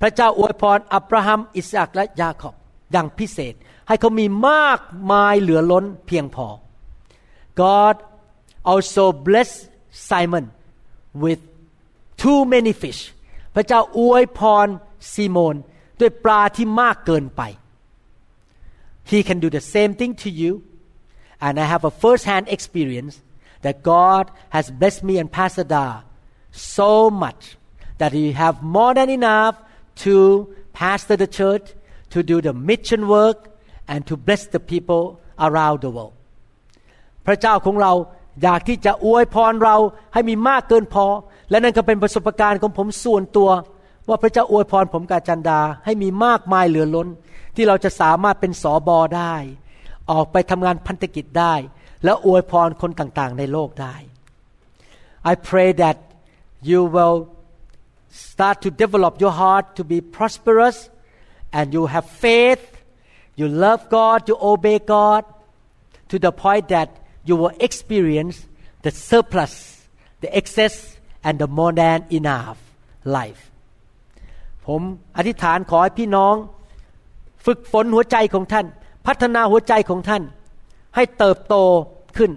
[0.00, 2.54] พระเจ้าอวยพรอับราฮัม อิสอักและยาคอบ
[2.92, 3.54] อย่างพิเศษ
[3.88, 4.80] ให้เขามีมาก
[5.12, 6.46] มายเหลือล้นเพียงพอ
[7.62, 7.94] God
[8.72, 9.50] also bless
[10.10, 10.44] Simon
[11.22, 11.40] with
[12.22, 13.00] too many fish
[13.55, 14.67] พระเจ้าอวยพร
[15.13, 15.55] ซีโมน
[15.99, 17.41] ด้วยปลาที่มากเกินไป
[19.11, 20.51] He can do the same thing to you
[21.45, 23.15] and I have a first-hand experience
[23.65, 24.23] that God
[24.55, 25.85] has blessed me and Pastor Da
[26.77, 26.91] so
[27.23, 27.43] much
[27.99, 29.55] that He have more than enough
[30.03, 30.13] to
[30.73, 31.65] pastor the church
[32.13, 33.37] to do the mission work
[33.87, 35.03] and to bless the people
[35.47, 36.15] around the world
[37.25, 37.93] พระเจ้าของเรา
[38.43, 39.75] อยากที่จะอวยพรเรา
[40.13, 41.05] ให้มีมากเกินพอ
[41.50, 43.50] และนั่นก็เป็นประสบการณ์ของผมส่วนตัว
[44.08, 47.08] ว่าพระเจ้าอวยพรผมกาจันดาให้มีมากมายเหลือล้น
[47.56, 49.34] ที่เราจะสามารถเป็นสอบอได้
[50.10, 51.54] ออกไปทำงานพันธกิจได้
[52.04, 53.94] และอวยพรคนต่างๆ ในโลกได้
[55.30, 55.96] I pray that
[56.70, 57.18] you will
[58.30, 60.78] start to develop your heart to be prosperous
[61.58, 62.64] and you have faith
[63.38, 65.22] you love God you obey God
[66.10, 66.88] to the point that
[67.28, 68.36] you will experience
[68.84, 69.54] the surplus
[70.24, 70.95] the excess
[71.26, 72.58] and the more than enough
[73.16, 73.42] life
[74.66, 74.80] ผม
[75.16, 76.34] อธิษฐานขอให้พี่น้อง
[77.46, 78.66] ฝึกฝนหัวใจของท่าน
[79.06, 80.22] พัฒนาหัวใจของท่าน
[80.94, 81.54] ให้เติบโต
[82.16, 82.30] ขึ้น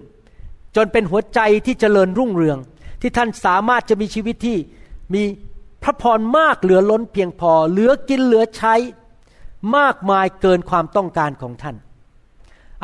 [0.76, 2.58] จนเป็นหัวใจที่เจริญรุ่งเรือง
[3.02, 4.58] ที่ท่านสามารถจะมีชีวิตที่
[5.14, 5.24] มี
[5.84, 8.76] พระพรมากเหลือล้นเพียงพอ เหลือกินเหลือใช้
[9.78, 11.76] มากมายเกินความต้องการของท่าน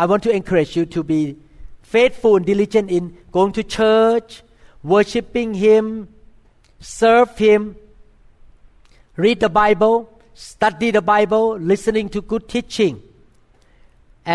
[0.01, 1.21] I want to encourage you to be
[1.93, 3.03] faithful and diligent in
[3.35, 4.29] going to church
[4.93, 5.83] worshiping Him
[6.99, 7.61] serve Him
[9.23, 9.95] read the Bible
[10.51, 12.93] study the Bible listening to good teaching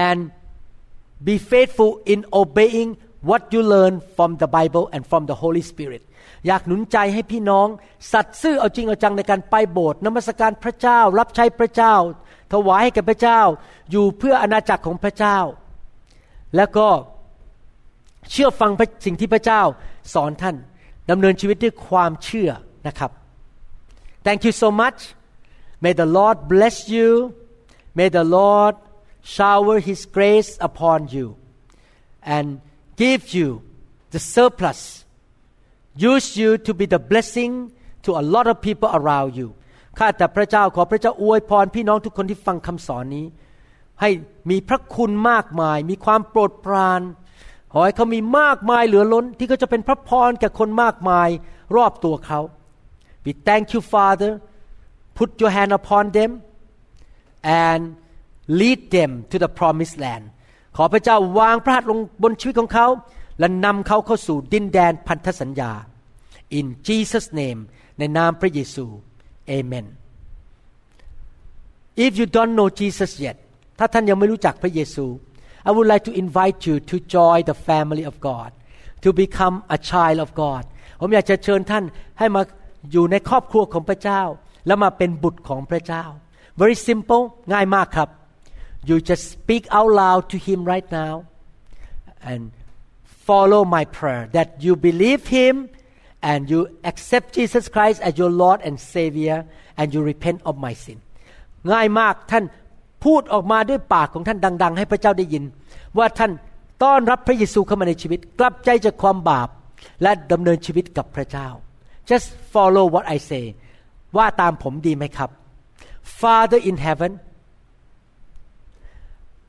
[0.09, 0.19] and
[1.29, 2.97] be faithful in obeying
[3.29, 6.03] what you learn from the Bible and from the Holy Spirit
[6.47, 7.67] อยากหนุนใจให้พี่น้อง
[8.13, 11.95] สัตย์ซื่อเอาจริงเอาจังในการไปโบสถ์นมัสการพระเจ้า รับใช้พระเจ้า
[12.53, 13.41] ถวายให้แก่พระเจ้า
[13.91, 15.39] อยู่เพื่ออาณาจักรของพระเจ้า
[16.57, 16.89] แล้วก็
[18.31, 18.71] เชื่อฟัง
[19.05, 19.63] สิ่งที่พระเจ้า
[20.15, 20.57] สอนท่าน
[21.11, 22.51] ดำเนินชีวิตด้วยความเชื่อ
[22.87, 23.11] นะครับ
[24.27, 24.99] Thank you so much
[25.85, 27.09] May the Lord bless you
[27.99, 28.75] May the Lord
[29.35, 31.27] shower His grace upon you
[32.37, 32.47] and
[33.03, 33.49] give you
[34.15, 34.81] the surplus
[36.11, 37.53] use you to be the blessing
[38.05, 39.49] to a lot of people around you
[39.99, 43.27] ข้าแต่พระเจ้าขอพระเจ้าอวยพรพี่น้องทุกคนที่ฟังคำสอนนี้
[44.01, 44.11] ให้
[44.51, 47.01] มีพระคุณมากมาย มีความโปรดปราน
[47.73, 51.29] ขอให้เขามีมากมายเหลือล้น ที่เขาจะเป็นพระพรแก่คนมากมาย
[51.77, 52.41] รอบตัวเขา
[53.25, 54.33] We thank you Father
[55.18, 56.31] put your hand upon them
[57.64, 57.83] and
[58.61, 60.25] lead them to the promised land
[60.77, 62.87] ขอพระเจ้าวางพระหัตถ์ลงบนชีวิตของเขา
[63.39, 65.73] และนำเขาเข้าสู่ดินแดนพันธสัญญา
[66.59, 67.61] in Jesus name
[67.99, 68.87] ในนามพระเยซู
[69.57, 69.87] Amen
[72.05, 73.37] If you don't know Jesus yet
[73.79, 75.07] ถ้าท่านยังไม่รู้จักพระเยซู
[75.68, 78.50] I would like to invite you to join the family of God
[79.04, 80.64] to become a child of God
[81.00, 81.84] ผมอยากจะเชิญท่าน
[82.20, 82.41] ให้มา
[82.91, 84.22] อยู่ในครอบครัวของพระเจ้า
[84.68, 86.04] แล้วมาเป็นบุตรของพระเจ้า
[86.62, 87.24] very simple
[87.54, 88.10] ง่ายมากครับ
[88.88, 91.14] you just speak out loud to him right now
[92.32, 92.41] and
[93.28, 95.56] follow my prayer that you believe him
[96.32, 96.60] and you
[96.91, 99.38] accept Jesus Christ as your Lord and Savior
[99.80, 100.98] and you repent of my sin
[101.72, 102.43] ง่ายมากท่าน
[103.05, 105.45] พูดออกมาด้วยปากของท่านดัง ๆ ให้พระเจ้าได้ยิน
[105.99, 106.31] ว่าท่าน
[106.83, 109.49] ต้อนรับพระเยซูเข้ามาในชีวิต กลับใจจากความบาป
[110.03, 111.49] และดำเนินชีวิตกับพระเจ้า
[112.11, 113.45] just follow what I say
[114.17, 115.31] ว่าตามผมดีไหมครับ
[116.21, 117.13] Father in heaven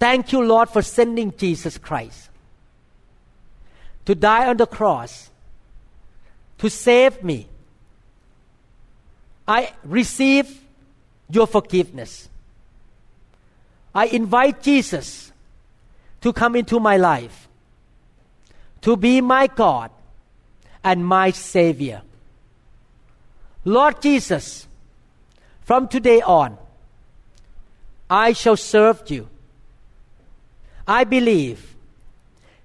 [0.04, 2.20] thank you Lord for sending Jesus Christ
[4.08, 5.12] to die on the cross
[6.62, 7.40] to save me
[9.58, 9.60] I
[10.00, 10.48] receive
[11.36, 12.12] your forgiveness
[13.94, 15.32] I invite Jesus
[16.22, 17.50] to come into my life
[18.82, 19.92] to be my God
[20.84, 22.02] and my Savior.
[23.64, 24.68] Lord Jesus,
[25.62, 26.58] from today on,
[28.10, 29.30] I shall serve you.
[30.88, 31.76] I believe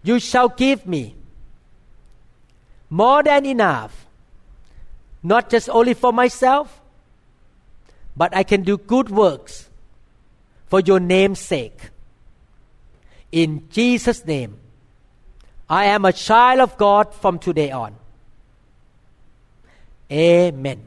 [0.02, 1.14] you shall give me
[2.88, 4.06] more than enough,
[5.22, 6.80] not just only for myself,
[8.16, 9.65] but I can do good works
[10.66, 11.90] for your name's sake.
[13.32, 14.58] In Jesus' name,
[15.68, 17.94] I am a child of God from today on.
[20.10, 20.80] Amen.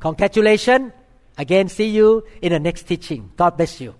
[0.00, 0.92] Congratulations.
[1.38, 3.32] Again, see you in the next teaching.
[3.36, 3.94] God bless you.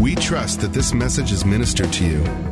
[0.00, 2.51] We trust that this message is ministered to you.